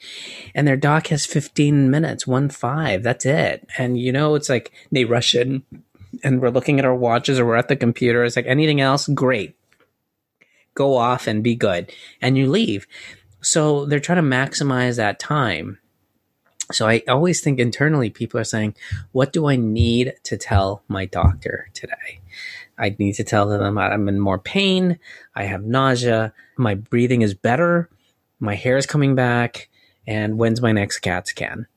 And 0.56 0.68
their 0.68 0.76
doc 0.76 1.08
has 1.08 1.28
15 1.28 1.92
minutes, 1.92 2.26
one 2.26 2.50
five. 2.50 3.04
That's 3.04 3.24
it. 3.24 3.70
And, 3.78 4.00
you 4.00 4.12
know, 4.12 4.34
it's 4.34 4.50
like 4.50 4.72
they 4.92 5.06
rush 5.06 5.36
in 5.36 5.62
and 6.24 6.42
we're 6.42 6.50
looking 6.50 6.80
at 6.80 6.86
our 6.86 6.96
watches 6.96 7.40
or 7.40 7.46
we're 7.46 7.56
at 7.56 7.68
the 7.68 7.76
computer. 7.76 8.24
It's 8.24 8.36
like 8.36 8.48
anything 8.48 8.82
else, 8.82 9.08
great. 9.08 9.56
Go 10.74 10.98
off 10.98 11.28
and 11.28 11.44
be 11.44 11.54
good. 11.54 11.92
And 12.20 12.36
you 12.36 12.50
leave. 12.50 12.88
So 13.42 13.86
they're 13.86 14.00
trying 14.00 14.28
to 14.28 14.36
maximize 14.36 14.96
that 14.96 15.20
time. 15.20 15.78
So 16.72 16.88
I 16.88 17.04
always 17.08 17.42
think 17.42 17.60
internally 17.60 18.10
people 18.10 18.40
are 18.40 18.46
saying, 18.46 18.76
what 19.12 19.32
do 19.32 19.48
I 19.48 19.56
need 19.56 20.14
to 20.24 20.38
tell 20.38 20.84
my 20.88 21.06
doctor 21.06 21.70
today? 21.74 22.22
I 22.78 22.96
need 22.98 23.14
to 23.14 23.24
tell 23.24 23.48
them 23.48 23.78
I'm 23.78 24.10
in 24.10 24.20
more 24.20 24.40
pain. 24.40 25.00
I 25.36 25.44
have 25.44 25.64
nausea. 25.64 26.34
My 26.58 26.76
breathing 26.76 27.22
is 27.22 27.34
better. 27.34 27.90
My 28.40 28.56
hair 28.56 28.78
is 28.78 28.86
coming 28.86 29.16
back. 29.16 29.70
And 30.08 30.38
when's 30.38 30.62
my 30.62 30.72
next 30.72 31.00
CAT 31.00 31.28
scan? 31.28 31.68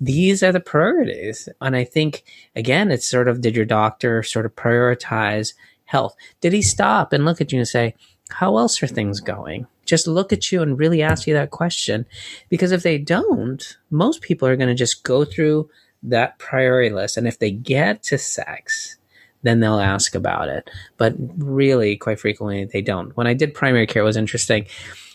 These 0.00 0.42
are 0.42 0.52
the 0.52 0.60
priorities. 0.60 1.48
And 1.60 1.76
I 1.76 1.84
think, 1.84 2.24
again, 2.56 2.90
it's 2.90 3.06
sort 3.06 3.28
of 3.28 3.40
did 3.40 3.56
your 3.56 3.64
doctor 3.64 4.22
sort 4.22 4.46
of 4.46 4.54
prioritize 4.54 5.54
health? 5.84 6.16
Did 6.40 6.52
he 6.52 6.62
stop 6.62 7.12
and 7.12 7.24
look 7.24 7.40
at 7.40 7.52
you 7.52 7.58
and 7.58 7.68
say, 7.68 7.94
how 8.30 8.56
else 8.58 8.82
are 8.82 8.86
things 8.86 9.20
going? 9.20 9.66
Just 9.88 10.06
look 10.06 10.32
at 10.32 10.52
you 10.52 10.62
and 10.62 10.78
really 10.78 11.02
ask 11.02 11.26
you 11.26 11.34
that 11.34 11.50
question. 11.50 12.06
Because 12.48 12.70
if 12.70 12.82
they 12.82 12.98
don't, 12.98 13.76
most 13.90 14.20
people 14.20 14.46
are 14.46 14.56
going 14.56 14.68
to 14.68 14.74
just 14.74 15.02
go 15.02 15.24
through 15.24 15.68
that 16.02 16.38
priority 16.38 16.94
list. 16.94 17.16
And 17.16 17.26
if 17.26 17.38
they 17.38 17.50
get 17.50 18.02
to 18.04 18.18
sex, 18.18 18.96
then 19.42 19.60
they'll 19.60 19.80
ask 19.80 20.14
about 20.14 20.48
it. 20.48 20.70
But 20.96 21.14
really, 21.38 21.96
quite 21.96 22.20
frequently, 22.20 22.64
they 22.66 22.82
don't. 22.82 23.16
When 23.16 23.26
I 23.26 23.34
did 23.34 23.54
primary 23.54 23.86
care, 23.86 24.02
it 24.02 24.06
was 24.06 24.16
interesting. 24.16 24.66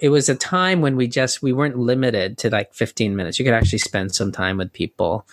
It 0.02 0.10
was 0.10 0.28
a 0.28 0.36
time 0.36 0.82
when 0.82 0.96
we 0.96 1.08
just, 1.08 1.42
we 1.42 1.54
weren't 1.54 1.78
limited 1.78 2.38
to 2.40 2.50
like 2.50 2.74
15 2.74 3.16
minutes. 3.16 3.38
You 3.38 3.46
could 3.46 3.54
actually 3.54 3.80
spend 3.80 4.16
some 4.16 4.32
time 4.32 4.58
with 4.58 4.74
people, 4.74 5.28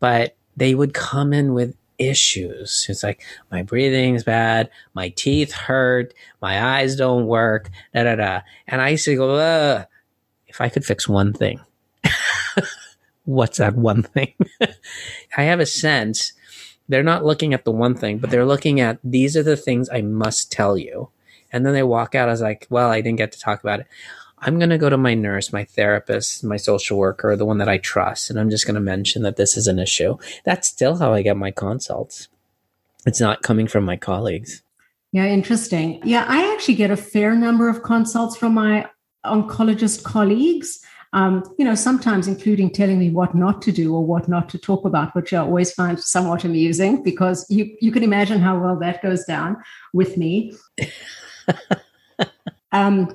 but 0.00 0.36
they 0.56 0.74
would 0.74 0.94
come 0.94 1.32
in 1.32 1.52
with 1.52 1.76
issues. 1.98 2.86
It's 2.88 3.02
like 3.02 3.22
my 3.50 3.62
breathing's 3.62 4.24
bad, 4.24 4.70
my 4.94 5.10
teeth 5.10 5.52
hurt, 5.52 6.14
my 6.40 6.78
eyes 6.78 6.96
don't 6.96 7.26
work, 7.26 7.70
da 7.94 8.04
da 8.04 8.16
da. 8.16 8.40
And 8.66 8.80
I 8.80 8.90
used 8.90 9.04
to 9.06 9.16
go, 9.16 9.34
Ugh. 9.34 9.86
if 10.46 10.60
I 10.60 10.68
could 10.68 10.84
fix 10.84 11.08
one 11.08 11.32
thing, 11.32 11.60
what's 13.24 13.58
that 13.58 13.76
one 13.76 14.02
thing? 14.02 14.34
I 15.36 15.42
have 15.44 15.60
a 15.60 15.66
sense 15.66 16.32
they're 16.88 17.02
not 17.02 17.24
looking 17.24 17.52
at 17.52 17.64
the 17.64 17.70
one 17.70 17.94
thing, 17.94 18.18
but 18.18 18.30
they're 18.30 18.46
looking 18.46 18.80
at 18.80 18.98
these 19.04 19.36
are 19.36 19.42
the 19.42 19.56
things 19.56 19.88
I 19.90 20.00
must 20.00 20.50
tell 20.50 20.78
you. 20.78 21.10
And 21.52 21.64
then 21.64 21.74
they 21.74 21.82
walk 21.82 22.14
out 22.14 22.28
as 22.28 22.40
like, 22.40 22.66
well, 22.70 22.90
I 22.90 23.00
didn't 23.00 23.18
get 23.18 23.32
to 23.32 23.40
talk 23.40 23.60
about 23.62 23.80
it. 23.80 23.86
I'm 24.42 24.58
going 24.58 24.70
to 24.70 24.78
go 24.78 24.88
to 24.88 24.96
my 24.96 25.14
nurse, 25.14 25.52
my 25.52 25.64
therapist, 25.64 26.44
my 26.44 26.56
social 26.56 26.98
worker, 26.98 27.34
the 27.36 27.46
one 27.46 27.58
that 27.58 27.68
I 27.68 27.78
trust, 27.78 28.30
and 28.30 28.38
I'm 28.38 28.50
just 28.50 28.66
going 28.66 28.74
to 28.74 28.80
mention 28.80 29.22
that 29.22 29.36
this 29.36 29.56
is 29.56 29.66
an 29.66 29.78
issue. 29.78 30.16
That's 30.44 30.68
still 30.68 30.96
how 30.96 31.12
I 31.12 31.22
get 31.22 31.36
my 31.36 31.50
consults. 31.50 32.28
It's 33.06 33.20
not 33.20 33.42
coming 33.42 33.66
from 33.66 33.84
my 33.84 33.96
colleagues. 33.96 34.62
Yeah, 35.12 35.26
interesting. 35.26 36.00
Yeah, 36.04 36.24
I 36.28 36.52
actually 36.52 36.74
get 36.74 36.90
a 36.90 36.96
fair 36.96 37.34
number 37.34 37.68
of 37.68 37.82
consults 37.82 38.36
from 38.36 38.54
my 38.54 38.88
oncologist 39.24 40.04
colleagues. 40.04 40.80
Um, 41.14 41.42
you 41.58 41.64
know, 41.64 41.74
sometimes 41.74 42.28
including 42.28 42.70
telling 42.70 42.98
me 42.98 43.08
what 43.08 43.34
not 43.34 43.62
to 43.62 43.72
do 43.72 43.94
or 43.94 44.04
what 44.04 44.28
not 44.28 44.50
to 44.50 44.58
talk 44.58 44.84
about, 44.84 45.14
which 45.14 45.32
I 45.32 45.38
always 45.38 45.72
find 45.72 45.98
somewhat 45.98 46.44
amusing 46.44 47.02
because 47.02 47.46
you 47.48 47.74
you 47.80 47.90
can 47.90 48.02
imagine 48.02 48.40
how 48.40 48.58
well 48.58 48.78
that 48.80 49.02
goes 49.02 49.24
down 49.24 49.56
with 49.94 50.18
me. 50.18 50.54
um, 52.72 53.08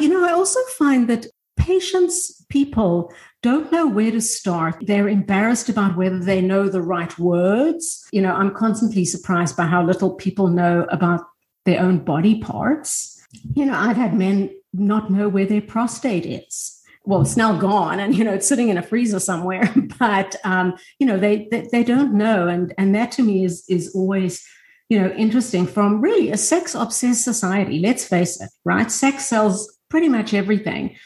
you 0.00 0.08
know, 0.08 0.24
I 0.24 0.32
also 0.32 0.60
find 0.78 1.08
that 1.08 1.26
patients, 1.56 2.44
people 2.48 3.12
don't 3.42 3.70
know 3.72 3.86
where 3.86 4.10
to 4.10 4.20
start. 4.20 4.76
They're 4.86 5.08
embarrassed 5.08 5.68
about 5.68 5.96
whether 5.96 6.18
they 6.18 6.40
know 6.40 6.68
the 6.68 6.82
right 6.82 7.16
words. 7.18 8.06
You 8.12 8.22
know, 8.22 8.32
I'm 8.32 8.54
constantly 8.54 9.04
surprised 9.04 9.56
by 9.56 9.66
how 9.66 9.84
little 9.84 10.14
people 10.14 10.48
know 10.48 10.86
about 10.90 11.20
their 11.64 11.80
own 11.80 11.98
body 12.04 12.40
parts. 12.40 13.20
You 13.54 13.66
know, 13.66 13.74
I've 13.74 13.96
had 13.96 14.14
men 14.14 14.50
not 14.72 15.10
know 15.10 15.28
where 15.28 15.46
their 15.46 15.60
prostate 15.60 16.26
is. 16.26 16.72
Well, 17.04 17.22
it's 17.22 17.36
now 17.36 17.56
gone, 17.56 18.00
and 18.00 18.16
you 18.16 18.24
know 18.24 18.34
it's 18.34 18.48
sitting 18.48 18.68
in 18.68 18.78
a 18.78 18.82
freezer 18.82 19.20
somewhere. 19.20 19.72
But 19.98 20.34
um, 20.44 20.74
you 20.98 21.06
know 21.06 21.18
they, 21.18 21.46
they 21.50 21.68
they 21.70 21.84
don't 21.84 22.14
know, 22.14 22.48
and 22.48 22.74
and 22.76 22.94
that 22.96 23.12
to 23.12 23.22
me 23.22 23.44
is 23.44 23.64
is 23.68 23.94
always 23.94 24.44
you 24.88 25.00
know, 25.00 25.10
interesting 25.14 25.66
from 25.66 26.00
really 26.00 26.30
a 26.30 26.36
sex 26.36 26.74
obsessed 26.74 27.24
society. 27.24 27.80
Let's 27.80 28.04
face 28.04 28.40
it, 28.40 28.50
right? 28.64 28.90
Sex 28.90 29.26
sells 29.26 29.75
pretty 29.88 30.08
much 30.08 30.34
everything. 30.34 30.96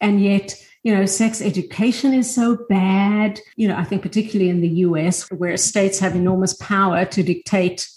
And 0.00 0.22
yet, 0.22 0.54
you 0.82 0.94
know, 0.94 1.04
sex 1.06 1.42
education 1.42 2.14
is 2.14 2.32
so 2.32 2.58
bad. 2.68 3.40
You 3.56 3.68
know, 3.68 3.76
I 3.76 3.84
think 3.84 4.02
particularly 4.02 4.50
in 4.50 4.60
the 4.60 4.68
US, 4.86 5.30
where 5.30 5.56
states 5.56 5.98
have 5.98 6.14
enormous 6.14 6.54
power 6.54 7.04
to 7.04 7.22
dictate 7.22 7.88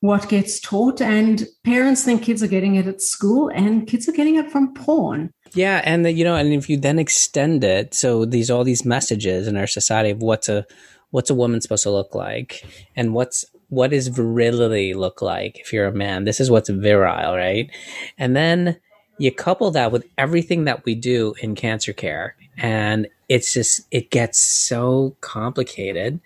what 0.00 0.28
gets 0.28 0.60
taught, 0.60 1.00
and 1.00 1.46
parents 1.64 2.04
think 2.04 2.22
kids 2.22 2.42
are 2.42 2.46
getting 2.46 2.74
it 2.74 2.86
at 2.86 3.00
school, 3.00 3.48
and 3.48 3.86
kids 3.86 4.06
are 4.06 4.12
getting 4.12 4.36
it 4.36 4.50
from 4.52 4.74
porn. 4.74 5.32
Yeah, 5.54 5.80
and 5.82 6.04
the, 6.04 6.12
you 6.12 6.24
know, 6.24 6.36
and 6.36 6.52
if 6.52 6.68
you 6.68 6.76
then 6.76 6.98
extend 6.98 7.64
it, 7.64 7.94
so 7.94 8.26
these 8.26 8.50
all 8.50 8.64
these 8.64 8.84
messages 8.84 9.48
in 9.48 9.56
our 9.56 9.66
society 9.66 10.10
of 10.10 10.18
what's 10.18 10.48
a 10.48 10.66
what's 11.10 11.30
a 11.30 11.34
woman 11.34 11.60
supposed 11.60 11.84
to 11.84 11.90
look 11.90 12.14
like, 12.14 12.66
and 12.94 13.14
what's 13.14 13.46
what 13.68 13.90
does 13.90 14.08
virility 14.08 14.92
look 14.92 15.22
like 15.22 15.58
if 15.58 15.72
you're 15.72 15.86
a 15.86 15.92
man? 15.92 16.24
This 16.24 16.38
is 16.38 16.50
what's 16.50 16.68
virile, 16.68 17.34
right? 17.34 17.70
And 18.18 18.36
then 18.36 18.78
you 19.18 19.32
couple 19.32 19.70
that 19.70 19.92
with 19.92 20.06
everything 20.18 20.64
that 20.64 20.84
we 20.84 20.94
do 20.94 21.34
in 21.40 21.54
cancer 21.54 21.92
care, 21.92 22.36
and 22.56 23.08
it's 23.28 23.52
just, 23.52 23.82
it 23.90 24.10
gets 24.10 24.38
so 24.38 25.16
complicated. 25.20 26.20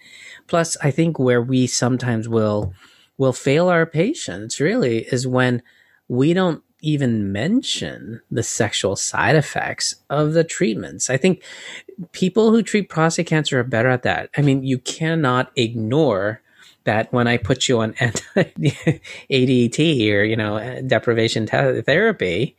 Plus, 0.46 0.76
I 0.82 0.90
think 0.90 1.18
where 1.18 1.42
we 1.42 1.66
sometimes 1.66 2.28
will, 2.28 2.72
will 3.16 3.32
fail 3.32 3.68
our 3.68 3.86
patients 3.86 4.60
really 4.60 5.00
is 5.12 5.26
when 5.26 5.62
we 6.08 6.32
don't 6.32 6.62
even 6.80 7.32
mention 7.32 8.20
the 8.30 8.42
sexual 8.42 8.96
side 8.96 9.36
effects 9.36 9.96
of 10.10 10.32
the 10.32 10.44
treatments. 10.44 11.10
I 11.10 11.16
think 11.16 11.42
people 12.12 12.50
who 12.50 12.62
treat 12.62 12.88
prostate 12.88 13.26
cancer 13.26 13.58
are 13.58 13.64
better 13.64 13.88
at 13.88 14.04
that. 14.04 14.30
I 14.36 14.42
mean, 14.42 14.62
you 14.62 14.78
cannot 14.78 15.50
ignore 15.56 16.40
that 16.84 17.12
when 17.12 17.26
I 17.26 17.36
put 17.36 17.68
you 17.68 17.80
on 17.80 17.92
ADT 17.94 19.78
or, 20.12 20.22
you 20.22 20.36
know, 20.36 20.82
deprivation 20.86 21.46
therapy, 21.46 22.56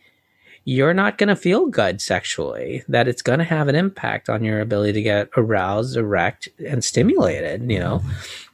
you're 0.70 0.94
not 0.94 1.18
going 1.18 1.30
to 1.30 1.36
feel 1.36 1.66
good 1.66 2.00
sexually, 2.00 2.84
that 2.88 3.08
it's 3.08 3.24
going 3.24 3.40
to 3.40 3.46
have 3.46 3.68
an 3.68 3.74
impact 3.74 4.30
on 4.30 4.44
your 4.44 4.62
ability 4.62 4.94
to 4.94 5.02
get 5.02 5.28
aroused, 5.36 5.98
erect, 5.98 6.48
and 6.64 6.84
stimulated. 6.84 7.72
You 7.72 7.80
know, 7.80 8.04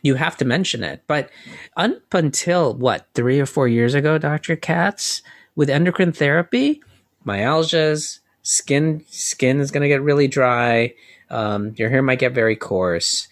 you 0.01 0.15
have 0.15 0.38
to 0.38 0.45
mention 0.45 0.81
it. 0.81 1.03
But 1.07 1.29
up 1.75 2.13
until 2.13 2.74
what, 2.74 3.05
three 3.15 3.38
or 3.41 3.45
four 3.45 3.67
years 3.67 3.93
ago, 3.93 4.17
Dr. 4.17 4.55
Katz, 4.55 5.24
with 5.57 5.69
endocrine 5.69 6.13
therapy, 6.13 6.81
myalgias, 7.27 8.19
skin, 8.43 9.03
skin 9.10 9.60
is 9.60 9.69
going 9.69 9.81
to 9.81 9.89
get 9.89 10.01
really 10.01 10.29
dry. 10.29 10.93
Um, 11.29 11.74
your 11.75 11.89
hair 11.89 12.01
might 12.01 12.19
get 12.19 12.31
very 12.31 12.55
coarse. 12.55 13.27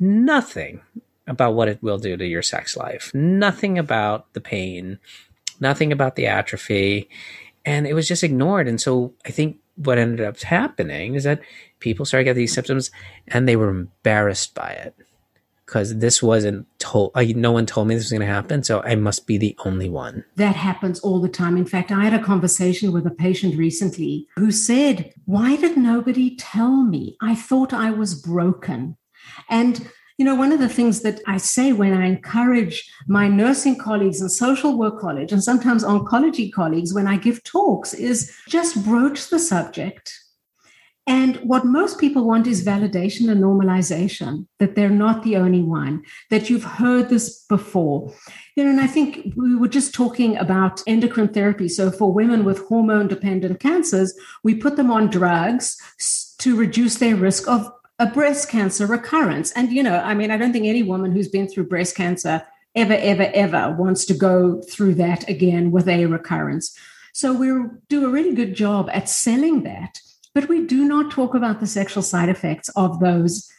Nothing 0.00 0.80
about 1.26 1.52
what 1.52 1.68
it 1.68 1.82
will 1.82 1.98
do 1.98 2.16
to 2.16 2.26
your 2.26 2.40
sex 2.40 2.78
life. 2.78 3.12
Nothing 3.12 3.76
about 3.78 4.32
the 4.32 4.40
pain, 4.40 5.00
nothing 5.60 5.92
about 5.92 6.16
the 6.16 6.26
atrophy. 6.26 7.10
And 7.64 7.86
it 7.86 7.94
was 7.94 8.08
just 8.08 8.24
ignored. 8.24 8.68
And 8.68 8.80
so 8.80 9.14
I 9.24 9.30
think 9.30 9.58
what 9.76 9.98
ended 9.98 10.26
up 10.26 10.40
happening 10.40 11.14
is 11.14 11.24
that 11.24 11.40
people 11.80 12.04
started 12.04 12.24
getting 12.24 12.42
these 12.42 12.52
symptoms 12.52 12.90
and 13.28 13.48
they 13.48 13.56
were 13.56 13.70
embarrassed 13.70 14.54
by 14.54 14.70
it. 14.72 14.94
because 15.72 15.98
this 15.98 16.22
wasn't 16.22 16.66
told. 16.78 17.12
No 17.16 17.52
one 17.52 17.64
told 17.64 17.88
me 17.88 17.94
this 17.94 18.04
was 18.04 18.10
going 18.10 18.20
to 18.20 18.26
happen, 18.26 18.62
so 18.62 18.82
I 18.82 18.94
must 18.94 19.26
be 19.26 19.38
the 19.38 19.56
only 19.64 19.88
one. 19.88 20.22
That 20.36 20.54
happens 20.54 21.00
all 21.00 21.18
the 21.18 21.30
time. 21.30 21.56
In 21.56 21.64
fact, 21.64 21.90
I 21.90 22.04
had 22.04 22.12
a 22.12 22.22
conversation 22.22 22.92
with 22.92 23.06
a 23.06 23.10
patient 23.10 23.56
recently 23.56 24.28
who 24.36 24.50
said, 24.50 25.14
"Why 25.24 25.56
did 25.56 25.78
nobody 25.78 26.36
tell 26.36 26.82
me? 26.84 27.16
I 27.22 27.34
thought 27.34 27.72
I 27.72 27.90
was 27.90 28.14
broken." 28.14 28.96
And 29.48 29.88
you 30.22 30.26
know, 30.26 30.36
one 30.36 30.52
of 30.52 30.60
the 30.60 30.68
things 30.68 31.00
that 31.00 31.20
I 31.26 31.36
say 31.36 31.72
when 31.72 31.92
I 31.92 32.06
encourage 32.06 32.88
my 33.08 33.26
nursing 33.26 33.76
colleagues 33.76 34.20
and 34.20 34.30
social 34.30 34.78
work 34.78 35.00
colleagues, 35.00 35.32
and 35.32 35.42
sometimes 35.42 35.82
oncology 35.82 36.52
colleagues 36.52 36.94
when 36.94 37.08
I 37.08 37.16
give 37.16 37.42
talks, 37.42 37.92
is 37.92 38.32
just 38.46 38.84
broach 38.84 39.30
the 39.30 39.40
subject 39.40 40.16
and 41.08 41.36
what 41.38 41.64
most 41.64 41.98
people 41.98 42.24
want 42.24 42.46
is 42.46 42.64
validation 42.64 43.28
and 43.28 43.42
normalization 43.42 44.46
that 44.60 44.76
they're 44.76 44.88
not 44.88 45.24
the 45.24 45.36
only 45.36 45.62
one, 45.62 46.04
that 46.30 46.48
you've 46.48 46.62
heard 46.62 47.08
this 47.08 47.44
before. 47.48 48.14
You 48.54 48.62
know, 48.62 48.70
and 48.70 48.80
I 48.80 48.86
think 48.86 49.34
we 49.36 49.56
were 49.56 49.66
just 49.66 49.92
talking 49.92 50.36
about 50.36 50.80
endocrine 50.86 51.32
therapy. 51.32 51.68
So 51.68 51.90
for 51.90 52.12
women 52.12 52.44
with 52.44 52.64
hormone 52.68 53.08
dependent 53.08 53.58
cancers, 53.58 54.14
we 54.44 54.54
put 54.54 54.76
them 54.76 54.92
on 54.92 55.10
drugs 55.10 55.76
to 56.38 56.54
reduce 56.54 56.98
their 56.98 57.16
risk 57.16 57.48
of 57.48 57.68
a 58.02 58.06
breast 58.06 58.48
cancer 58.48 58.86
recurrence. 58.86 59.52
And, 59.52 59.72
you 59.72 59.82
know, 59.82 59.98
I 59.98 60.14
mean, 60.14 60.30
I 60.30 60.36
don't 60.36 60.52
think 60.52 60.66
any 60.66 60.82
woman 60.82 61.12
who's 61.12 61.28
been 61.28 61.48
through 61.48 61.68
breast 61.68 61.96
cancer 61.96 62.42
ever, 62.74 62.94
ever, 62.94 63.30
ever 63.34 63.76
wants 63.78 64.04
to 64.06 64.14
go 64.14 64.60
through 64.62 64.94
that 64.94 65.28
again 65.28 65.70
with 65.70 65.88
a 65.88 66.06
recurrence. 66.06 66.76
So 67.12 67.32
we 67.32 67.48
do 67.88 68.06
a 68.06 68.10
really 68.10 68.34
good 68.34 68.54
job 68.54 68.88
at 68.92 69.08
selling 69.08 69.62
that 69.64 69.98
but 70.34 70.48
we 70.48 70.66
do 70.66 70.84
not 70.84 71.10
talk 71.10 71.34
about 71.34 71.60
the 71.60 71.66
sexual 71.66 72.02
side 72.02 72.28
effects 72.28 72.68
of 72.70 73.00
those 73.00 73.50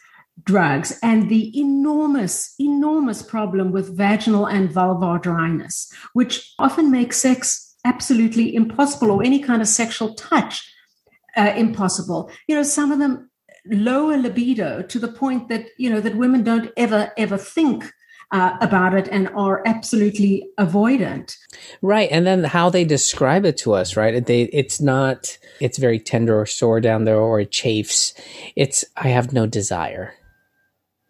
drugs 0.42 0.98
and 1.02 1.28
the 1.28 1.58
enormous, 1.58 2.54
enormous 2.58 3.22
problem 3.22 3.70
with 3.70 3.96
vaginal 3.96 4.46
and 4.46 4.68
vulvar 4.68 5.22
dryness, 5.22 5.92
which 6.12 6.52
often 6.58 6.90
makes 6.90 7.18
sex 7.18 7.76
absolutely 7.84 8.54
impossible 8.54 9.10
or 9.10 9.22
any 9.22 9.38
kind 9.38 9.62
of 9.62 9.68
sexual 9.68 10.14
touch 10.14 10.68
uh, 11.36 11.52
impossible. 11.56 12.30
You 12.48 12.56
know, 12.56 12.62
some 12.64 12.90
of 12.90 12.98
them 12.98 13.30
lower 13.66 14.16
libido 14.16 14.82
to 14.82 14.98
the 14.98 15.08
point 15.08 15.48
that, 15.48 15.66
you 15.78 15.90
know, 15.90 16.00
that 16.00 16.16
women 16.16 16.42
don't 16.42 16.70
ever, 16.76 17.12
ever 17.16 17.36
think 17.36 17.92
uh, 18.30 18.56
about 18.60 18.94
it 18.94 19.08
and 19.08 19.28
are 19.28 19.62
absolutely 19.66 20.48
avoidant. 20.58 21.36
Right, 21.82 22.08
and 22.10 22.26
then 22.26 22.44
how 22.44 22.68
they 22.68 22.84
describe 22.84 23.44
it 23.44 23.56
to 23.58 23.74
us, 23.74 23.96
right? 23.96 24.24
They, 24.24 24.42
it's 24.44 24.80
not, 24.80 25.38
it's 25.60 25.78
very 25.78 25.98
tender 26.00 26.40
or 26.40 26.46
sore 26.46 26.80
down 26.80 27.04
there, 27.04 27.18
or 27.18 27.40
it 27.40 27.52
chafes. 27.52 28.12
It's 28.56 28.84
I 28.96 29.08
have 29.08 29.32
no 29.32 29.46
desire, 29.46 30.14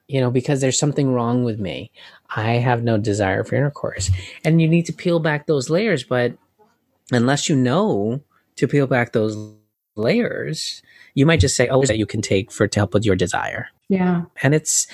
you 0.06 0.20
know, 0.20 0.30
because 0.30 0.60
there's 0.60 0.78
something 0.78 1.12
wrong 1.12 1.44
with 1.44 1.58
me. 1.58 1.90
I 2.36 2.52
have 2.54 2.82
no 2.82 2.98
desire 2.98 3.44
for 3.44 3.54
intercourse, 3.54 4.10
and 4.44 4.60
you 4.60 4.68
need 4.68 4.86
to 4.86 4.92
peel 4.92 5.18
back 5.20 5.46
those 5.46 5.70
layers. 5.70 6.04
But 6.04 6.36
unless 7.10 7.48
you 7.48 7.56
know 7.56 8.20
to 8.56 8.68
peel 8.68 8.86
back 8.86 9.12
those 9.12 9.36
layers, 9.96 10.82
you 11.14 11.26
might 11.26 11.40
just 11.40 11.56
say, 11.56 11.68
"Oh, 11.68 11.84
that 11.84 11.98
you 11.98 12.06
can 12.06 12.22
take 12.22 12.50
for 12.50 12.66
to 12.66 12.80
help 12.80 12.94
with 12.94 13.04
your 13.04 13.16
desire." 13.16 13.68
Yeah. 13.88 14.22
And 14.42 14.54
it's, 14.54 14.86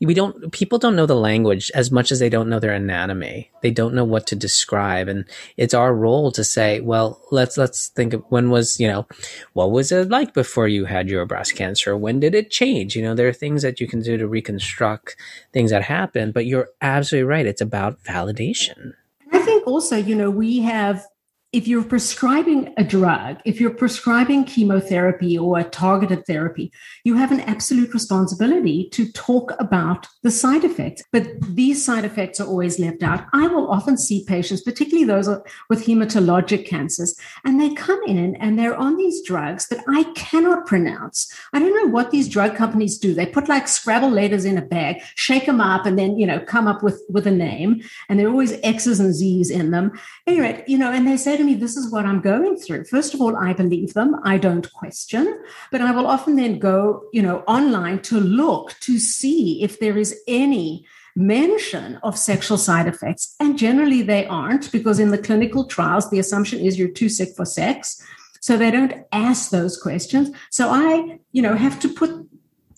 we 0.00 0.12
don't, 0.12 0.52
people 0.52 0.78
don't 0.78 0.96
know 0.96 1.06
the 1.06 1.16
language 1.16 1.70
as 1.74 1.90
much 1.90 2.12
as 2.12 2.18
they 2.18 2.28
don't 2.28 2.48
know 2.48 2.60
their 2.60 2.74
anatomy. 2.74 3.50
They 3.62 3.70
don't 3.70 3.94
know 3.94 4.04
what 4.04 4.26
to 4.28 4.36
describe. 4.36 5.08
And 5.08 5.24
it's 5.56 5.72
our 5.72 5.94
role 5.94 6.30
to 6.32 6.44
say, 6.44 6.80
well, 6.80 7.22
let's, 7.30 7.56
let's 7.56 7.88
think 7.88 8.12
of 8.12 8.22
when 8.28 8.50
was, 8.50 8.78
you 8.78 8.86
know, 8.86 9.06
what 9.54 9.70
was 9.70 9.90
it 9.92 10.10
like 10.10 10.34
before 10.34 10.68
you 10.68 10.84
had 10.84 11.08
your 11.08 11.24
breast 11.24 11.56
cancer? 11.56 11.96
When 11.96 12.20
did 12.20 12.34
it 12.34 12.50
change? 12.50 12.94
You 12.94 13.02
know, 13.02 13.14
there 13.14 13.28
are 13.28 13.32
things 13.32 13.62
that 13.62 13.80
you 13.80 13.88
can 13.88 14.02
do 14.02 14.18
to 14.18 14.28
reconstruct 14.28 15.16
things 15.52 15.70
that 15.70 15.82
happen, 15.82 16.30
but 16.30 16.44
you're 16.44 16.68
absolutely 16.82 17.24
right. 17.26 17.46
It's 17.46 17.62
about 17.62 18.02
validation. 18.04 18.92
I 19.32 19.38
think 19.38 19.66
also, 19.66 19.96
you 19.96 20.14
know, 20.14 20.30
we 20.30 20.60
have 20.60 21.06
if 21.54 21.68
you're 21.68 21.84
prescribing 21.84 22.74
a 22.76 22.82
drug, 22.82 23.36
if 23.44 23.60
you're 23.60 23.70
prescribing 23.70 24.42
chemotherapy 24.42 25.38
or 25.38 25.56
a 25.56 25.62
targeted 25.62 26.26
therapy, 26.26 26.72
you 27.04 27.14
have 27.14 27.30
an 27.30 27.42
absolute 27.42 27.94
responsibility 27.94 28.88
to 28.90 29.12
talk 29.12 29.52
about 29.60 30.08
the 30.24 30.32
side 30.32 30.64
effects. 30.64 31.04
But 31.12 31.28
these 31.40 31.84
side 31.84 32.04
effects 32.04 32.40
are 32.40 32.48
always 32.48 32.80
left 32.80 33.04
out. 33.04 33.26
I 33.32 33.46
will 33.46 33.70
often 33.70 33.96
see 33.96 34.24
patients, 34.26 34.62
particularly 34.62 35.04
those 35.04 35.28
with 35.70 35.86
hematologic 35.86 36.66
cancers, 36.66 37.16
and 37.44 37.60
they 37.60 37.72
come 37.72 38.00
in 38.04 38.34
and 38.34 38.58
they're 38.58 38.76
on 38.76 38.96
these 38.96 39.22
drugs 39.24 39.68
that 39.68 39.84
I 39.88 40.02
cannot 40.14 40.66
pronounce. 40.66 41.32
I 41.52 41.60
don't 41.60 41.84
know 41.84 41.92
what 41.92 42.10
these 42.10 42.28
drug 42.28 42.56
companies 42.56 42.98
do. 42.98 43.14
They 43.14 43.26
put 43.26 43.48
like 43.48 43.68
Scrabble 43.68 44.10
letters 44.10 44.44
in 44.44 44.58
a 44.58 44.62
bag, 44.62 45.02
shake 45.14 45.46
them 45.46 45.60
up, 45.60 45.86
and 45.86 45.96
then, 45.96 46.18
you 46.18 46.26
know, 46.26 46.40
come 46.40 46.66
up 46.66 46.82
with, 46.82 47.00
with 47.08 47.28
a 47.28 47.30
name. 47.30 47.80
And 48.08 48.18
there 48.18 48.26
are 48.26 48.32
always 48.32 48.58
X's 48.64 48.98
and 48.98 49.14
Z's 49.14 49.50
in 49.50 49.70
them. 49.70 49.92
Anyway, 50.26 50.64
you 50.66 50.78
know, 50.78 50.90
and 50.90 51.06
they 51.06 51.16
say 51.16 51.36
to 51.36 51.43
me, 51.44 51.54
This 51.54 51.76
is 51.76 51.90
what 51.90 52.04
I'm 52.04 52.20
going 52.20 52.56
through. 52.56 52.84
First 52.84 53.14
of 53.14 53.20
all, 53.20 53.36
I 53.36 53.52
believe 53.52 53.94
them, 53.94 54.16
I 54.24 54.38
don't 54.38 54.72
question, 54.72 55.42
but 55.70 55.80
I 55.80 55.92
will 55.92 56.06
often 56.06 56.36
then 56.36 56.58
go, 56.58 57.04
you 57.12 57.22
know, 57.22 57.38
online 57.46 58.00
to 58.02 58.18
look 58.20 58.74
to 58.80 58.98
see 58.98 59.62
if 59.62 59.78
there 59.78 59.98
is 59.98 60.18
any 60.26 60.86
mention 61.16 61.96
of 62.02 62.18
sexual 62.18 62.58
side 62.58 62.88
effects. 62.88 63.36
And 63.38 63.58
generally 63.58 64.02
they 64.02 64.26
aren't, 64.26 64.72
because 64.72 64.98
in 64.98 65.10
the 65.10 65.18
clinical 65.18 65.66
trials, 65.66 66.10
the 66.10 66.18
assumption 66.18 66.60
is 66.60 66.78
you're 66.78 66.88
too 66.88 67.08
sick 67.08 67.36
for 67.36 67.44
sex. 67.44 68.02
So 68.40 68.56
they 68.56 68.70
don't 68.70 69.04
ask 69.12 69.50
those 69.50 69.80
questions. 69.80 70.30
So 70.50 70.68
I, 70.68 71.18
you 71.32 71.40
know, 71.40 71.54
have 71.54 71.80
to 71.80 71.88
put 71.88 72.28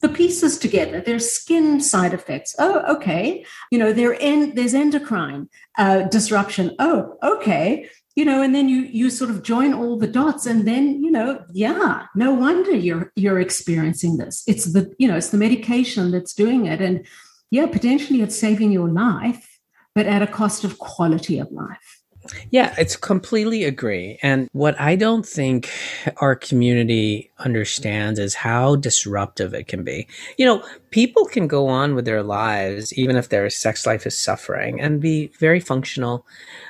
the 0.01 0.09
pieces 0.09 0.59
together. 0.59 1.01
There's 1.01 1.31
skin 1.31 1.81
side 1.81 2.15
effects. 2.15 2.55
Oh, 2.59 2.97
okay. 2.97 3.45
You 3.73 3.79
know, 3.79 3.93
there 3.93 4.17
en- 4.21 4.55
there's 4.55 4.75
endocrine 4.75 5.49
uh, 5.79 6.03
disruption. 6.03 6.77
Oh, 6.79 7.17
okay. 7.23 7.89
You 8.17 8.25
know, 8.25 8.43
and 8.43 8.55
then 8.55 8.69
you 8.69 8.81
you 8.81 9.11
sort 9.11 9.31
of 9.31 9.43
join 9.43 9.73
all 9.75 9.99
the 9.99 10.07
dots, 10.07 10.47
and 10.47 10.67
then 10.67 11.05
you 11.05 11.11
know, 11.11 11.45
yeah, 11.53 12.07
no 12.15 12.33
wonder 12.33 12.75
you're 12.75 13.13
you're 13.15 13.41
experiencing 13.41 14.17
this. 14.17 14.43
It's 14.47 14.73
the 14.73 14.93
you 14.99 15.07
know, 15.07 15.17
it's 15.17 15.31
the 15.31 15.39
medication 15.39 16.11
that's 16.11 16.35
doing 16.35 16.67
it, 16.67 16.81
and 16.81 17.07
yeah, 17.51 17.67
potentially 17.67 18.23
it's 18.23 18.39
saving 18.39 18.73
your 18.73 18.89
life, 18.89 19.61
but 19.95 20.07
at 20.07 20.23
a 20.23 20.27
cost 20.27 20.65
of 20.65 20.79
quality 20.79 21.39
of 21.39 21.53
life. 21.53 22.03
Yeah, 22.51 22.75
it's 22.79 22.97
completely 22.97 23.65
agree. 23.65 24.19
And 24.23 24.49
what 24.53 24.79
I 24.81 24.97
don't 24.97 25.25
think 25.25 25.71
our 26.19 26.35
community 26.35 27.31
understands 27.39 28.19
is 28.19 28.35
how 28.35 28.77
disruptive 28.77 29.55
it 29.55 29.69
can 29.69 29.85
be. 29.85 30.07
You 30.37 30.47
know, 30.47 30.65
people 30.91 31.27
can 31.27 31.47
go 31.47 31.69
on 31.69 31.95
with 31.95 32.05
their 32.05 32.23
lives, 32.23 32.93
even 32.95 33.17
if 33.17 33.29
their 33.29 33.49
sex 33.51 33.87
life 33.87 34.07
is 34.07 34.19
suffering, 34.19 34.81
and 34.81 35.01
be 35.01 35.29
very 35.39 35.61
functional, 35.61 36.27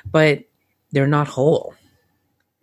but 0.09 0.43
they're 0.97 1.05
not 1.05 1.27
whole. 1.27 1.75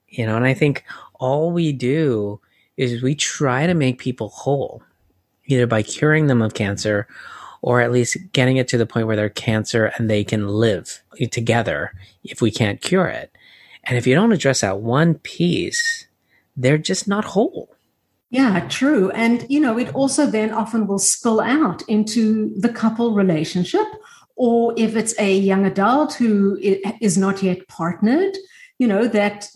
You 0.09 0.27
know, 0.27 0.35
and 0.35 0.45
I 0.45 0.55
think 0.55 0.83
all 1.21 1.53
we 1.53 1.71
do 1.71 2.41
is 2.77 3.01
we 3.01 3.15
try 3.15 3.65
to 3.69 3.75
make 3.75 3.99
people 3.99 4.29
whole, 4.31 4.83
either 5.47 5.69
by 5.69 5.85
curing 5.85 6.27
them 6.27 6.43
of 6.43 6.53
cancer 6.53 7.07
or 7.63 7.81
at 7.81 7.93
least 7.93 8.17
getting 8.33 8.57
it 8.57 8.67
to 8.69 8.77
the 8.77 8.87
point 8.87 9.07
where 9.07 9.15
they're 9.15 9.29
cancer 9.29 9.93
and 9.97 10.11
they 10.11 10.25
can 10.25 10.49
live 10.49 11.01
together 11.31 11.93
if 12.25 12.43
we 12.43 12.51
can't 12.51 12.81
cure 12.81 13.07
it. 13.07 13.31
And 13.85 13.97
if 13.97 14.05
you 14.05 14.17
don't 14.17 14.33
address 14.33 14.63
that 14.63 14.81
one 14.81 15.15
piece, 15.15 16.09
they're 16.57 16.77
just 16.77 17.07
not 17.07 17.25
whole. 17.25 17.77
Yeah, 18.31 18.67
true. 18.69 19.11
And, 19.13 19.47
you 19.49 19.61
know, 19.61 19.79
it 19.79 19.95
also 19.95 20.27
then 20.27 20.53
often 20.53 20.89
will 20.89 20.99
spill 20.99 21.41
out 21.41 21.83
into 21.83 22.53
the 22.59 22.69
couple 22.69 23.15
relationship. 23.15 23.87
Or 24.37 24.75
if 24.77 24.97
it's 24.97 25.19
a 25.19 25.37
young 25.37 25.65
adult 25.65 26.15
who 26.15 26.59
is 27.01 27.17
not 27.17 27.43
yet 27.43 27.67
partnered, 27.69 28.37
you 28.79 28.87
know, 28.87 29.07
that 29.07 29.49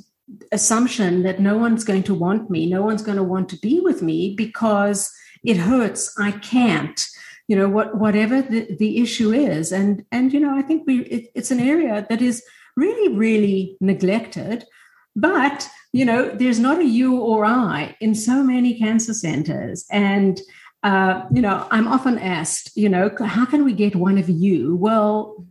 assumption 0.52 1.22
that 1.22 1.40
no 1.40 1.58
one's 1.58 1.84
going 1.84 2.04
to 2.04 2.14
want 2.14 2.50
me, 2.50 2.68
no 2.68 2.82
one's 2.82 3.02
going 3.02 3.16
to 3.16 3.22
want 3.24 3.48
to 3.48 3.56
be 3.56 3.80
with 3.80 4.02
me 4.02 4.34
because 4.36 5.10
it 5.44 5.56
hurts, 5.56 6.14
I 6.18 6.32
can't 6.32 7.04
you 7.48 7.56
know 7.56 7.66
what 7.68 7.96
whatever 7.96 8.42
the, 8.42 8.76
the 8.78 9.00
issue 9.00 9.32
is. 9.32 9.72
And 9.72 10.04
and 10.12 10.32
you 10.32 10.38
know 10.38 10.54
i 10.54 10.62
think 10.62 10.86
we 10.86 11.00
it, 11.04 11.30
it's 11.34 11.50
an 11.50 11.60
area 11.60 12.06
that 12.08 12.20
is 12.20 12.44
really 12.76 13.16
really 13.16 13.76
neglected 13.80 14.64
but 15.16 15.68
you 15.92 16.04
know 16.04 16.28
there's 16.28 16.60
not 16.60 16.78
a 16.78 16.84
you 16.84 17.18
or 17.18 17.44
i 17.44 17.96
in 18.00 18.14
so 18.14 18.42
many 18.44 18.78
cancer 18.78 19.14
centers. 19.14 19.86
And 19.90 20.40
uh, 20.82 21.24
you 21.32 21.42
know 21.42 21.66
i'm 21.70 21.88
often 21.88 22.18
asked 22.18 22.76
you 22.76 22.88
know 22.88 23.10
how 23.24 23.44
can 23.44 23.64
we 23.64 23.72
get 23.72 23.96
one 23.96 24.18
of 24.18 24.28
you 24.28 24.76
well 24.76 25.44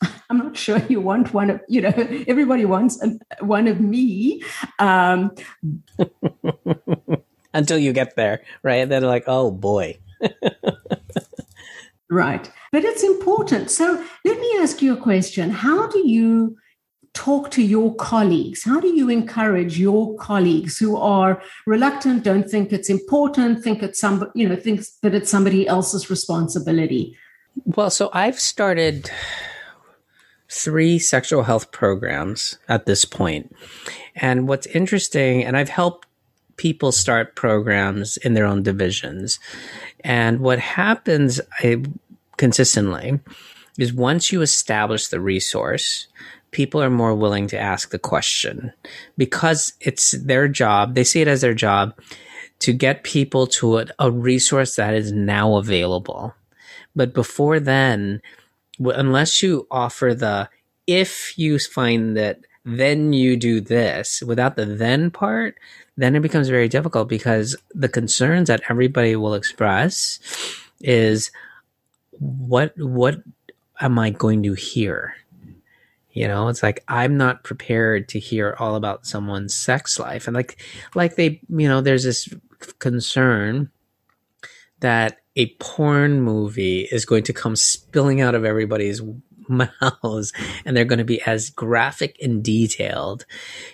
I'm 0.30 0.38
not 0.38 0.56
sure 0.56 0.80
you 0.88 1.00
want 1.00 1.32
one 1.34 1.50
of, 1.50 1.60
you 1.68 1.80
know, 1.80 1.92
everybody 2.28 2.64
wants 2.64 3.02
one 3.40 3.66
of 3.66 3.80
me. 3.80 4.42
Um, 4.78 5.34
Until 7.54 7.78
you 7.78 7.92
get 7.92 8.14
there, 8.14 8.42
right? 8.62 8.88
Then 8.88 9.02
like, 9.02 9.24
oh 9.26 9.50
boy. 9.50 9.98
Right. 12.10 12.50
But 12.72 12.84
it's 12.84 13.02
important. 13.02 13.70
So 13.70 14.04
let 14.24 14.40
me 14.40 14.58
ask 14.60 14.80
you 14.80 14.94
a 14.94 14.96
question. 14.96 15.50
How 15.50 15.88
do 15.88 16.06
you 16.08 16.56
talk 17.14 17.50
to 17.52 17.62
your 17.62 17.94
colleagues? 17.96 18.64
How 18.64 18.80
do 18.80 18.88
you 18.88 19.08
encourage 19.08 19.78
your 19.78 20.16
colleagues 20.16 20.78
who 20.78 20.96
are 20.96 21.42
reluctant, 21.66 22.24
don't 22.24 22.48
think 22.48 22.72
it's 22.72 22.90
important, 22.90 23.62
think 23.62 23.82
it's 23.82 24.00
some, 24.00 24.30
you 24.34 24.48
know, 24.48 24.56
thinks 24.56 24.90
that 25.02 25.14
it's 25.14 25.30
somebody 25.30 25.66
else's 25.66 26.10
responsibility? 26.10 27.16
Well, 27.64 27.90
so 27.90 28.10
I've 28.12 28.38
started 28.38 29.10
three 30.48 30.98
sexual 30.98 31.42
health 31.42 31.70
programs 31.72 32.58
at 32.68 32.86
this 32.86 33.04
point. 33.04 33.54
And 34.14 34.48
what's 34.48 34.66
interesting, 34.66 35.44
and 35.44 35.56
I've 35.56 35.68
helped 35.68 36.06
people 36.56 36.92
start 36.92 37.36
programs 37.36 38.16
in 38.18 38.34
their 38.34 38.46
own 38.46 38.62
divisions. 38.62 39.38
And 40.00 40.40
what 40.40 40.58
happens 40.58 41.40
I, 41.60 41.82
consistently 42.36 43.20
is 43.78 43.92
once 43.92 44.32
you 44.32 44.42
establish 44.42 45.08
the 45.08 45.20
resource, 45.20 46.08
people 46.50 46.82
are 46.82 46.90
more 46.90 47.14
willing 47.14 47.46
to 47.48 47.58
ask 47.58 47.90
the 47.90 47.98
question 47.98 48.72
because 49.16 49.72
it's 49.80 50.12
their 50.12 50.48
job. 50.48 50.94
They 50.94 51.04
see 51.04 51.20
it 51.20 51.28
as 51.28 51.40
their 51.40 51.54
job 51.54 51.94
to 52.60 52.72
get 52.72 53.04
people 53.04 53.46
to 53.46 53.78
a, 53.78 53.86
a 53.98 54.10
resource 54.10 54.76
that 54.76 54.94
is 54.94 55.12
now 55.12 55.56
available. 55.56 56.34
But 56.96 57.14
before 57.14 57.60
then, 57.60 58.20
unless 58.80 59.42
you 59.42 59.66
offer 59.70 60.14
the 60.14 60.48
if 60.86 61.38
you 61.38 61.58
find 61.58 62.16
that 62.16 62.40
then 62.64 63.12
you 63.12 63.36
do 63.36 63.60
this 63.60 64.22
without 64.22 64.56
the 64.56 64.64
then 64.64 65.10
part, 65.10 65.56
then 65.96 66.16
it 66.16 66.20
becomes 66.20 66.48
very 66.48 66.68
difficult 66.68 67.08
because 67.08 67.56
the 67.74 67.88
concerns 67.88 68.48
that 68.48 68.62
everybody 68.68 69.16
will 69.16 69.34
express 69.34 70.18
is 70.80 71.30
what 72.18 72.72
what 72.76 73.22
am 73.80 73.98
I 73.98 74.10
going 74.10 74.42
to 74.42 74.54
hear? 74.54 75.14
You 76.18 76.26
know, 76.26 76.48
it's 76.48 76.64
like 76.64 76.82
I'm 76.88 77.16
not 77.16 77.44
prepared 77.44 78.08
to 78.08 78.18
hear 78.18 78.56
all 78.58 78.74
about 78.74 79.06
someone's 79.06 79.54
sex 79.54 80.00
life. 80.00 80.26
And 80.26 80.34
like 80.34 80.60
like 80.96 81.14
they, 81.14 81.40
you 81.48 81.68
know, 81.68 81.80
there's 81.80 82.02
this 82.02 82.28
concern 82.80 83.70
that 84.80 85.18
a 85.36 85.54
porn 85.60 86.20
movie 86.20 86.88
is 86.90 87.04
going 87.04 87.22
to 87.22 87.32
come 87.32 87.54
spilling 87.54 88.20
out 88.20 88.34
of 88.34 88.44
everybody's 88.44 89.00
mouths 89.48 90.32
and 90.64 90.76
they're 90.76 90.84
going 90.84 90.98
to 90.98 91.04
be 91.04 91.22
as 91.22 91.50
graphic 91.50 92.16
and 92.20 92.42
detailed. 92.42 93.24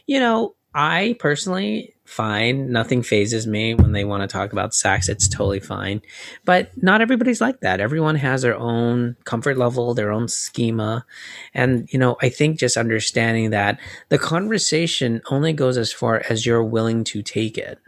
You 0.05 0.21
know, 0.21 0.55
I 0.75 1.17
personally 1.19 1.95
find 2.05 2.69
nothing 2.71 3.03
fazes 3.03 3.47
me 3.47 3.75
when 3.75 3.93
they 3.93 4.05
want 4.05 4.23
to 4.23 4.27
talk 4.27 4.53
about 4.53 4.75
sex. 4.75 5.09
It's 5.09 5.29
totally 5.29 5.61
fine. 5.61 6.03
But 6.45 6.71
not 6.83 7.01
everybody's 7.01 7.41
like 7.41 7.61
that. 7.61 7.81
Everyone 7.81 8.17
has 8.17 8.43
their 8.43 8.57
own 8.57 9.17
comfort 9.25 9.57
level, 9.57 9.95
their 9.95 10.13
own 10.13 10.29
schema. 10.29 11.07
And, 11.55 11.91
you 11.93 11.99
know, 11.99 12.17
I 12.21 12.29
think 12.29 12.59
just 12.59 12.77
understanding 12.77 13.51
that 13.51 13.81
the 14.11 14.19
conversation 14.19 15.23
only 15.31 15.53
goes 15.53 15.79
as 15.79 15.93
far 15.93 16.23
as 16.29 16.45
you're 16.45 16.65
willing 16.65 17.05
to 17.05 17.23
take 17.23 17.57
it. 17.57 17.79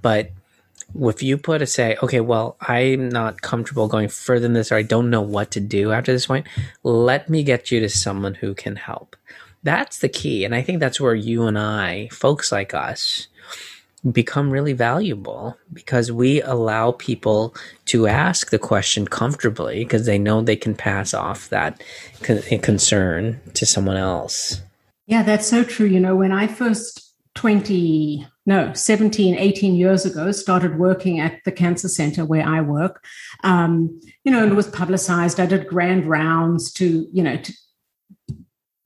But 0.00 0.30
if 0.98 1.22
you 1.22 1.36
put 1.36 1.62
a 1.62 1.66
say, 1.66 1.96
okay, 2.02 2.20
well, 2.20 2.56
I'm 2.60 3.08
not 3.08 3.42
comfortable 3.42 3.88
going 3.88 4.08
further 4.08 4.40
than 4.40 4.52
this, 4.52 4.70
or 4.70 4.76
I 4.76 4.82
don't 4.82 5.10
know 5.10 5.22
what 5.22 5.50
to 5.52 5.60
do 5.60 5.92
after 5.92 6.12
this 6.12 6.26
point, 6.26 6.46
let 6.82 7.28
me 7.28 7.42
get 7.42 7.70
you 7.70 7.80
to 7.80 7.88
someone 7.88 8.34
who 8.34 8.54
can 8.54 8.76
help. 8.76 9.16
That's 9.64 9.98
the 9.98 10.08
key. 10.08 10.44
And 10.44 10.54
I 10.54 10.62
think 10.62 10.78
that's 10.78 11.00
where 11.00 11.14
you 11.14 11.46
and 11.46 11.58
I, 11.58 12.08
folks 12.08 12.52
like 12.52 12.74
us, 12.74 13.26
become 14.12 14.50
really 14.50 14.74
valuable 14.74 15.56
because 15.72 16.12
we 16.12 16.42
allow 16.42 16.92
people 16.92 17.54
to 17.86 18.06
ask 18.06 18.50
the 18.50 18.58
question 18.58 19.06
comfortably 19.06 19.78
because 19.78 20.04
they 20.04 20.18
know 20.18 20.42
they 20.42 20.56
can 20.56 20.74
pass 20.74 21.14
off 21.14 21.48
that 21.48 21.82
concern 22.22 23.40
to 23.54 23.64
someone 23.64 23.96
else. 23.96 24.60
Yeah, 25.06 25.22
that's 25.22 25.46
so 25.46 25.64
true. 25.64 25.86
You 25.86 26.00
know, 26.00 26.16
when 26.16 26.32
I 26.32 26.46
first 26.46 27.14
20, 27.34 28.26
no, 28.46 28.72
17, 28.74 29.36
18 29.36 29.74
years 29.74 30.04
ago, 30.04 30.30
started 30.32 30.78
working 30.78 31.20
at 31.20 31.42
the 31.44 31.52
cancer 31.52 31.88
center 31.88 32.24
where 32.26 32.46
I 32.46 32.60
work. 32.60 33.04
Um, 33.42 34.00
you 34.24 34.30
know, 34.30 34.42
and 34.42 34.52
it 34.52 34.54
was 34.54 34.68
publicized. 34.68 35.40
I 35.40 35.46
did 35.46 35.66
grand 35.66 36.06
rounds 36.06 36.72
to, 36.74 37.08
you 37.10 37.22
know, 37.22 37.38
to 37.38 37.52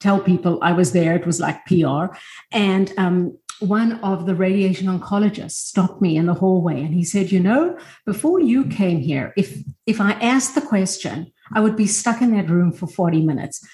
tell 0.01 0.21
people 0.21 0.59
I 0.63 0.73
was 0.73 0.93
there. 0.93 1.15
It 1.17 1.27
was 1.27 1.41
like 1.41 1.65
PR. 1.67 2.15
And 2.53 2.93
um, 2.97 3.39
one 3.61 3.95
of 4.01 4.27
the 4.27 4.35
radiation 4.35 4.87
oncologists 4.87 5.53
stopped 5.53 6.01
me 6.01 6.17
in 6.17 6.27
the 6.27 6.35
hallway 6.35 6.81
and 6.81 6.95
he 6.95 7.05
said, 7.05 7.33
You 7.33 7.41
know, 7.41 7.79
before 8.07 8.41
you 8.41 8.65
came 8.67 9.01
here, 9.01 9.33
if 9.37 9.59
if 9.87 10.01
I 10.01 10.13
asked 10.13 10.55
the 10.55 10.61
question, 10.61 11.33
I 11.55 11.61
would 11.61 11.77
be 11.77 11.87
stuck 11.87 12.23
in 12.23 12.35
that 12.37 12.51
room 12.51 12.73
for 12.73 12.87
40 12.87 13.23
minutes 13.23 13.67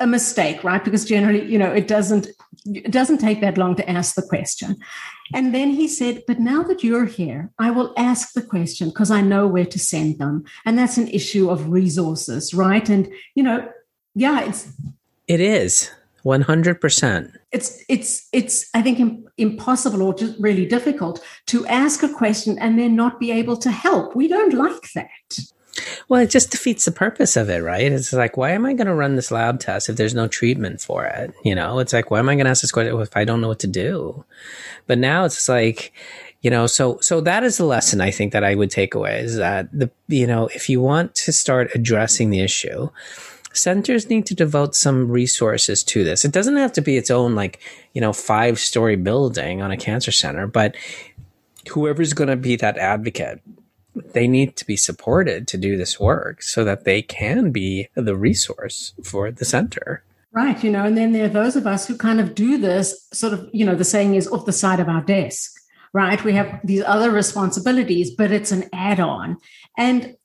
a 0.00 0.06
mistake, 0.06 0.64
right? 0.64 0.82
Because 0.82 1.04
generally, 1.04 1.44
you 1.44 1.58
know, 1.58 1.70
it 1.70 1.86
doesn't 1.86 2.28
it 2.66 2.90
doesn't 2.90 3.18
take 3.18 3.40
that 3.40 3.58
long 3.58 3.76
to 3.76 3.88
ask 3.88 4.14
the 4.14 4.22
question. 4.22 4.76
And 5.34 5.54
then 5.54 5.70
he 5.70 5.86
said, 5.86 6.24
But 6.26 6.40
now 6.40 6.62
that 6.64 6.82
you're 6.82 7.04
here, 7.04 7.50
I 7.58 7.70
will 7.70 7.92
ask 7.96 8.32
the 8.32 8.42
question 8.42 8.88
because 8.88 9.10
I 9.10 9.20
know 9.20 9.46
where 9.46 9.66
to 9.66 9.78
send 9.78 10.18
them. 10.18 10.44
And 10.64 10.78
that's 10.78 10.98
an 10.98 11.08
issue 11.08 11.50
of 11.50 11.70
resources, 11.70 12.54
right? 12.54 12.88
And, 12.88 13.12
you 13.34 13.42
know, 13.42 13.68
yeah, 14.14 14.40
it's. 14.40 14.72
It 15.30 15.38
is 15.38 15.88
100%. 16.24 17.36
It's, 17.52 17.84
it's, 17.88 18.28
it's, 18.32 18.68
I 18.74 18.82
think, 18.82 19.28
impossible 19.38 20.02
or 20.02 20.12
just 20.12 20.34
really 20.40 20.66
difficult 20.66 21.24
to 21.46 21.64
ask 21.68 22.02
a 22.02 22.08
question 22.08 22.58
and 22.58 22.76
then 22.76 22.96
not 22.96 23.20
be 23.20 23.30
able 23.30 23.56
to 23.58 23.70
help. 23.70 24.16
We 24.16 24.26
don't 24.26 24.54
like 24.54 24.90
that. 24.96 25.38
Well, 26.08 26.20
it 26.20 26.30
just 26.30 26.50
defeats 26.50 26.84
the 26.84 26.90
purpose 26.90 27.36
of 27.36 27.48
it, 27.48 27.62
right? 27.62 27.92
It's 27.92 28.12
like, 28.12 28.36
why 28.36 28.50
am 28.50 28.66
I 28.66 28.72
going 28.72 28.88
to 28.88 28.94
run 28.94 29.14
this 29.14 29.30
lab 29.30 29.60
test 29.60 29.88
if 29.88 29.94
there's 29.94 30.16
no 30.16 30.26
treatment 30.26 30.80
for 30.80 31.04
it? 31.04 31.32
You 31.44 31.54
know, 31.54 31.78
it's 31.78 31.92
like, 31.92 32.10
why 32.10 32.18
am 32.18 32.28
I 32.28 32.34
going 32.34 32.46
to 32.46 32.50
ask 32.50 32.62
this 32.62 32.72
question 32.72 33.00
if 33.00 33.16
I 33.16 33.24
don't 33.24 33.40
know 33.40 33.46
what 33.46 33.60
to 33.60 33.68
do? 33.68 34.24
But 34.88 34.98
now 34.98 35.24
it's 35.26 35.48
like, 35.48 35.92
you 36.42 36.50
know, 36.50 36.66
so, 36.66 36.98
so 37.02 37.20
that 37.20 37.44
is 37.44 37.56
the 37.56 37.66
lesson 37.66 38.00
I 38.00 38.10
think 38.10 38.32
that 38.32 38.42
I 38.42 38.56
would 38.56 38.72
take 38.72 38.96
away 38.96 39.20
is 39.20 39.36
that 39.36 39.68
the, 39.72 39.92
you 40.08 40.26
know, 40.26 40.48
if 40.48 40.68
you 40.68 40.80
want 40.80 41.14
to 41.14 41.32
start 41.32 41.70
addressing 41.72 42.30
the 42.30 42.40
issue, 42.40 42.88
centers 43.52 44.08
need 44.08 44.26
to 44.26 44.34
devote 44.34 44.74
some 44.74 45.10
resources 45.10 45.82
to 45.84 46.04
this. 46.04 46.24
It 46.24 46.32
doesn't 46.32 46.56
have 46.56 46.72
to 46.74 46.80
be 46.80 46.96
its 46.96 47.10
own, 47.10 47.34
like, 47.34 47.60
you 47.92 48.00
know, 48.00 48.12
five 48.12 48.58
story 48.58 48.96
building 48.96 49.62
on 49.62 49.70
a 49.70 49.76
cancer 49.76 50.12
center, 50.12 50.46
but 50.46 50.76
whoever's 51.70 52.12
going 52.12 52.28
to 52.28 52.36
be 52.36 52.56
that 52.56 52.78
advocate 52.78 53.40
they 54.12 54.28
need 54.28 54.56
to 54.56 54.66
be 54.66 54.76
supported 54.76 55.48
to 55.48 55.56
do 55.56 55.76
this 55.76 55.98
work 55.98 56.42
so 56.42 56.64
that 56.64 56.84
they 56.84 57.02
can 57.02 57.50
be 57.50 57.88
the 57.94 58.16
resource 58.16 58.92
for 59.02 59.30
the 59.30 59.44
center. 59.44 60.04
Right. 60.32 60.62
You 60.62 60.70
know, 60.70 60.84
and 60.84 60.96
then 60.96 61.12
there 61.12 61.24
are 61.24 61.28
those 61.28 61.56
of 61.56 61.66
us 61.66 61.88
who 61.88 61.96
kind 61.96 62.20
of 62.20 62.34
do 62.34 62.56
this 62.56 63.08
sort 63.12 63.32
of, 63.32 63.48
you 63.52 63.66
know, 63.66 63.74
the 63.74 63.84
saying 63.84 64.14
is 64.14 64.28
off 64.28 64.46
the 64.46 64.52
side 64.52 64.78
of 64.78 64.88
our 64.88 65.02
desk, 65.02 65.52
right? 65.92 66.22
We 66.22 66.34
have 66.34 66.60
these 66.62 66.84
other 66.84 67.10
responsibilities, 67.10 68.12
but 68.14 68.30
it's 68.30 68.52
an 68.52 68.68
add 68.72 69.00
on. 69.00 69.38
And, 69.76 70.16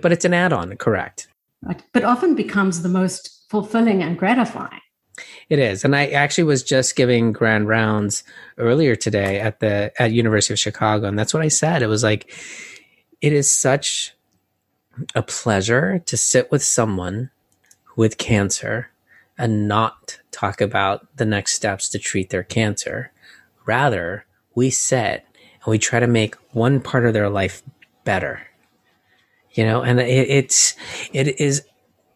but 0.00 0.12
it's 0.12 0.24
an 0.24 0.32
add 0.32 0.54
on, 0.54 0.76
correct. 0.76 1.28
But 1.62 2.04
often 2.04 2.34
becomes 2.34 2.82
the 2.82 2.88
most 2.88 3.44
fulfilling 3.50 4.02
and 4.02 4.18
gratifying. 4.18 4.80
It 5.48 5.58
is, 5.58 5.84
and 5.84 5.94
I 5.94 6.06
actually 6.06 6.44
was 6.44 6.62
just 6.62 6.96
giving 6.96 7.32
grand 7.32 7.68
rounds 7.68 8.24
earlier 8.56 8.96
today 8.96 9.40
at 9.40 9.60
the 9.60 9.92
at 9.98 10.12
University 10.12 10.54
of 10.54 10.58
Chicago, 10.58 11.06
and 11.06 11.18
that's 11.18 11.34
what 11.34 11.42
I 11.42 11.48
said. 11.48 11.82
It 11.82 11.88
was 11.88 12.02
like 12.02 12.32
it 13.20 13.32
is 13.32 13.50
such 13.50 14.14
a 15.14 15.22
pleasure 15.22 15.98
to 16.06 16.16
sit 16.16 16.50
with 16.50 16.62
someone 16.62 17.30
with 17.96 18.16
cancer 18.16 18.90
and 19.36 19.68
not 19.68 20.20
talk 20.30 20.60
about 20.60 21.16
the 21.16 21.24
next 21.24 21.54
steps 21.54 21.88
to 21.90 21.98
treat 21.98 22.30
their 22.30 22.42
cancer. 22.42 23.12
Rather, 23.66 24.24
we 24.54 24.70
sit 24.70 25.26
and 25.64 25.70
we 25.70 25.78
try 25.78 26.00
to 26.00 26.06
make 26.06 26.34
one 26.52 26.80
part 26.80 27.06
of 27.06 27.12
their 27.12 27.28
life 27.28 27.62
better. 28.04 28.46
You 29.52 29.64
know, 29.64 29.82
and 29.82 30.00
it, 30.00 30.28
it's, 30.30 30.74
it 31.12 31.40
is 31.40 31.62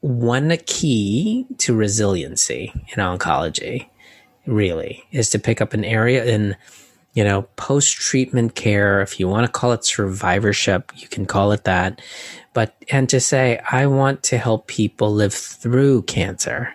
one 0.01 0.57
key 0.67 1.47
to 1.59 1.75
resiliency 1.75 2.73
in 2.89 3.03
oncology, 3.03 3.89
really, 4.47 5.05
is 5.11 5.31
to 5.31 5.39
pick 5.39 5.61
up 5.61 5.73
an 5.73 5.85
area 5.85 6.25
in 6.25 6.57
you 7.15 7.23
know, 7.23 7.43
post 7.57 7.95
treatment 7.95 8.57
care, 8.57 9.01
if 9.01 9.19
you 9.21 9.29
want 9.29 9.47
to 9.47 9.53
call 9.53 9.73
it 9.73 9.85
survivorship, 9.85 10.93
you 10.97 11.07
can 11.07 11.27
call 11.27 11.53
it 11.53 11.65
that. 11.65 12.03
But, 12.53 12.75
and 12.91 13.09
to 13.09 13.21
say, 13.21 13.61
I 13.71 13.87
want 13.87 14.25
to 14.25 14.39
help 14.39 14.67
people 14.67 15.13
live 15.13 15.33
through 15.33 16.03
cancer. 16.03 16.75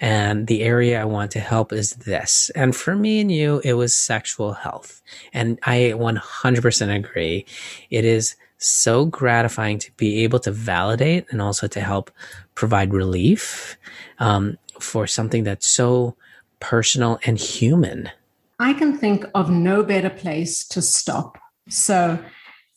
And 0.00 0.46
the 0.46 0.62
area 0.62 1.00
I 1.00 1.04
want 1.04 1.32
to 1.32 1.40
help 1.40 1.72
is 1.72 1.94
this. 1.94 2.50
And 2.54 2.74
for 2.74 2.94
me 2.94 3.20
and 3.20 3.30
you, 3.30 3.60
it 3.64 3.74
was 3.74 3.94
sexual 3.94 4.52
health. 4.52 5.02
And 5.32 5.58
I 5.64 5.94
100% 5.96 6.96
agree. 6.96 7.46
It 7.90 8.04
is 8.04 8.36
so 8.64 9.04
gratifying 9.04 9.78
to 9.78 9.90
be 9.92 10.24
able 10.24 10.38
to 10.40 10.50
validate 10.50 11.26
and 11.30 11.42
also 11.42 11.66
to 11.66 11.80
help 11.80 12.10
provide 12.54 12.92
relief 12.92 13.76
um, 14.18 14.58
for 14.80 15.06
something 15.06 15.44
that's 15.44 15.66
so 15.66 16.16
personal 16.60 17.18
and 17.24 17.38
human. 17.38 18.10
I 18.58 18.72
can 18.74 18.96
think 18.96 19.24
of 19.34 19.50
no 19.50 19.82
better 19.82 20.10
place 20.10 20.66
to 20.68 20.80
stop. 20.80 21.38
So 21.68 22.18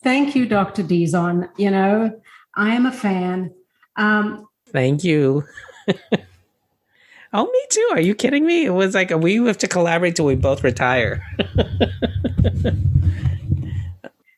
thank 0.04 0.36
you, 0.36 0.48
Dr. 0.48 0.84
Dizon. 0.84 1.50
You 1.58 1.72
know, 1.72 2.22
I 2.56 2.74
am 2.74 2.86
a 2.86 2.92
fan. 2.92 3.54
Um, 3.96 4.48
thank 4.70 5.04
you. 5.04 5.44
oh, 7.34 7.46
me 7.46 7.62
too. 7.70 7.90
Are 7.92 8.02
you 8.02 8.16
kidding 8.16 8.46
me? 8.46 8.66
It 8.66 8.72
was 8.72 8.96
like 8.96 9.12
we 9.12 9.36
have 9.46 9.60
to 9.60 9.68
collaborate 9.68 10.16
till 10.16 10.26
we 10.26 10.36
both 10.36 10.64
retire. 10.64 11.24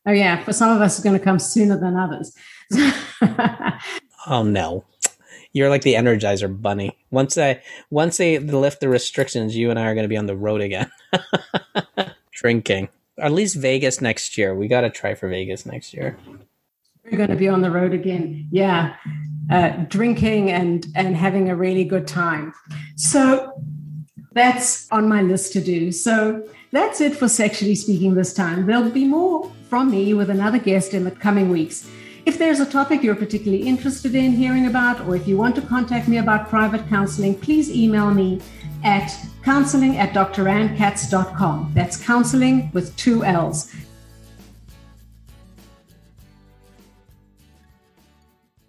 oh, 0.08 0.12
yeah. 0.12 0.43
For 0.43 0.54
some 0.54 0.76
of 0.76 0.82
us, 0.82 0.98
it's 0.98 1.04
going 1.04 1.17
to 1.17 1.24
come 1.24 1.39
sooner 1.39 1.78
than 1.78 1.96
others. 1.96 2.36
Oh 4.28 4.43
no. 4.43 4.84
You're 5.54 5.70
like 5.70 5.82
the 5.82 5.96
Energizer 5.96 6.62
Bunny. 6.62 6.96
Once 7.10 7.36
they 7.36 7.62
once 7.89 8.17
they 8.17 8.38
lift 8.38 8.82
the 8.82 8.89
restrictions, 8.89 9.56
you 9.56 9.70
and 9.70 9.80
I 9.80 9.86
are 9.86 9.96
going 9.96 10.04
to 10.04 10.10
be 10.10 10.17
on 10.17 10.28
the 10.28 10.36
road 10.36 10.62
again, 10.62 10.91
drinking. 12.32 12.89
At 13.17 13.32
least 13.32 13.56
Vegas 13.56 14.02
next 14.02 14.38
year. 14.38 14.54
We 14.54 14.67
got 14.67 14.82
to 14.82 14.89
try 14.91 15.15
for 15.15 15.30
Vegas 15.30 15.65
next 15.65 15.93
year. 15.93 16.17
We're 17.06 17.17
going 17.17 17.30
to 17.30 17.36
be 17.36 17.48
on 17.48 17.62
the 17.62 17.72
road 17.72 17.93
again. 17.93 18.48
Yeah, 18.52 18.96
uh, 19.50 19.70
drinking 19.88 20.52
and 20.52 20.86
and 20.96 21.15
having 21.15 21.50
a 21.50 21.56
really 21.56 21.86
good 21.86 22.06
time. 22.06 22.54
So 22.98 23.60
that's 24.34 24.91
on 24.91 25.08
my 25.08 25.24
list 25.24 25.54
to 25.54 25.62
do. 25.62 25.91
So 25.91 26.48
that's 26.72 27.02
it 27.02 27.15
for 27.15 27.30
sexually 27.30 27.74
speaking 27.74 28.13
this 28.13 28.34
time. 28.34 28.67
There'll 28.67 28.91
be 28.91 29.06
more 29.06 29.52
from 29.69 29.91
me 29.91 30.13
with 30.13 30.30
another 30.30 30.60
guest 30.60 30.93
in 30.93 31.03
the 31.03 31.12
coming 31.12 31.49
weeks. 31.49 31.89
If 32.25 32.38
there's 32.38 32.60
a 32.60 32.65
topic 32.65 33.03
you're 33.03 33.15
particularly 33.15 33.67
interested 33.67 34.15
in 34.15 34.34
hearing 34.34 34.67
about, 34.67 34.99
or 35.08 35.15
if 35.15 35.27
you 35.27 35.38
want 35.38 35.56
to 35.56 35.62
contact 35.62 36.08
me 36.08 36.17
about 36.17 36.49
private 36.49 36.88
counseling, 36.89 37.39
please 37.39 37.69
email 37.69 38.12
me 38.12 38.41
at 38.84 39.12
counseling 39.43 39.97
at 39.97 40.13
drannkatz.com. 40.13 41.71
That's 41.73 41.97
counseling 42.03 42.69
with 42.73 42.95
two 42.97 43.23
L's. 43.23 43.73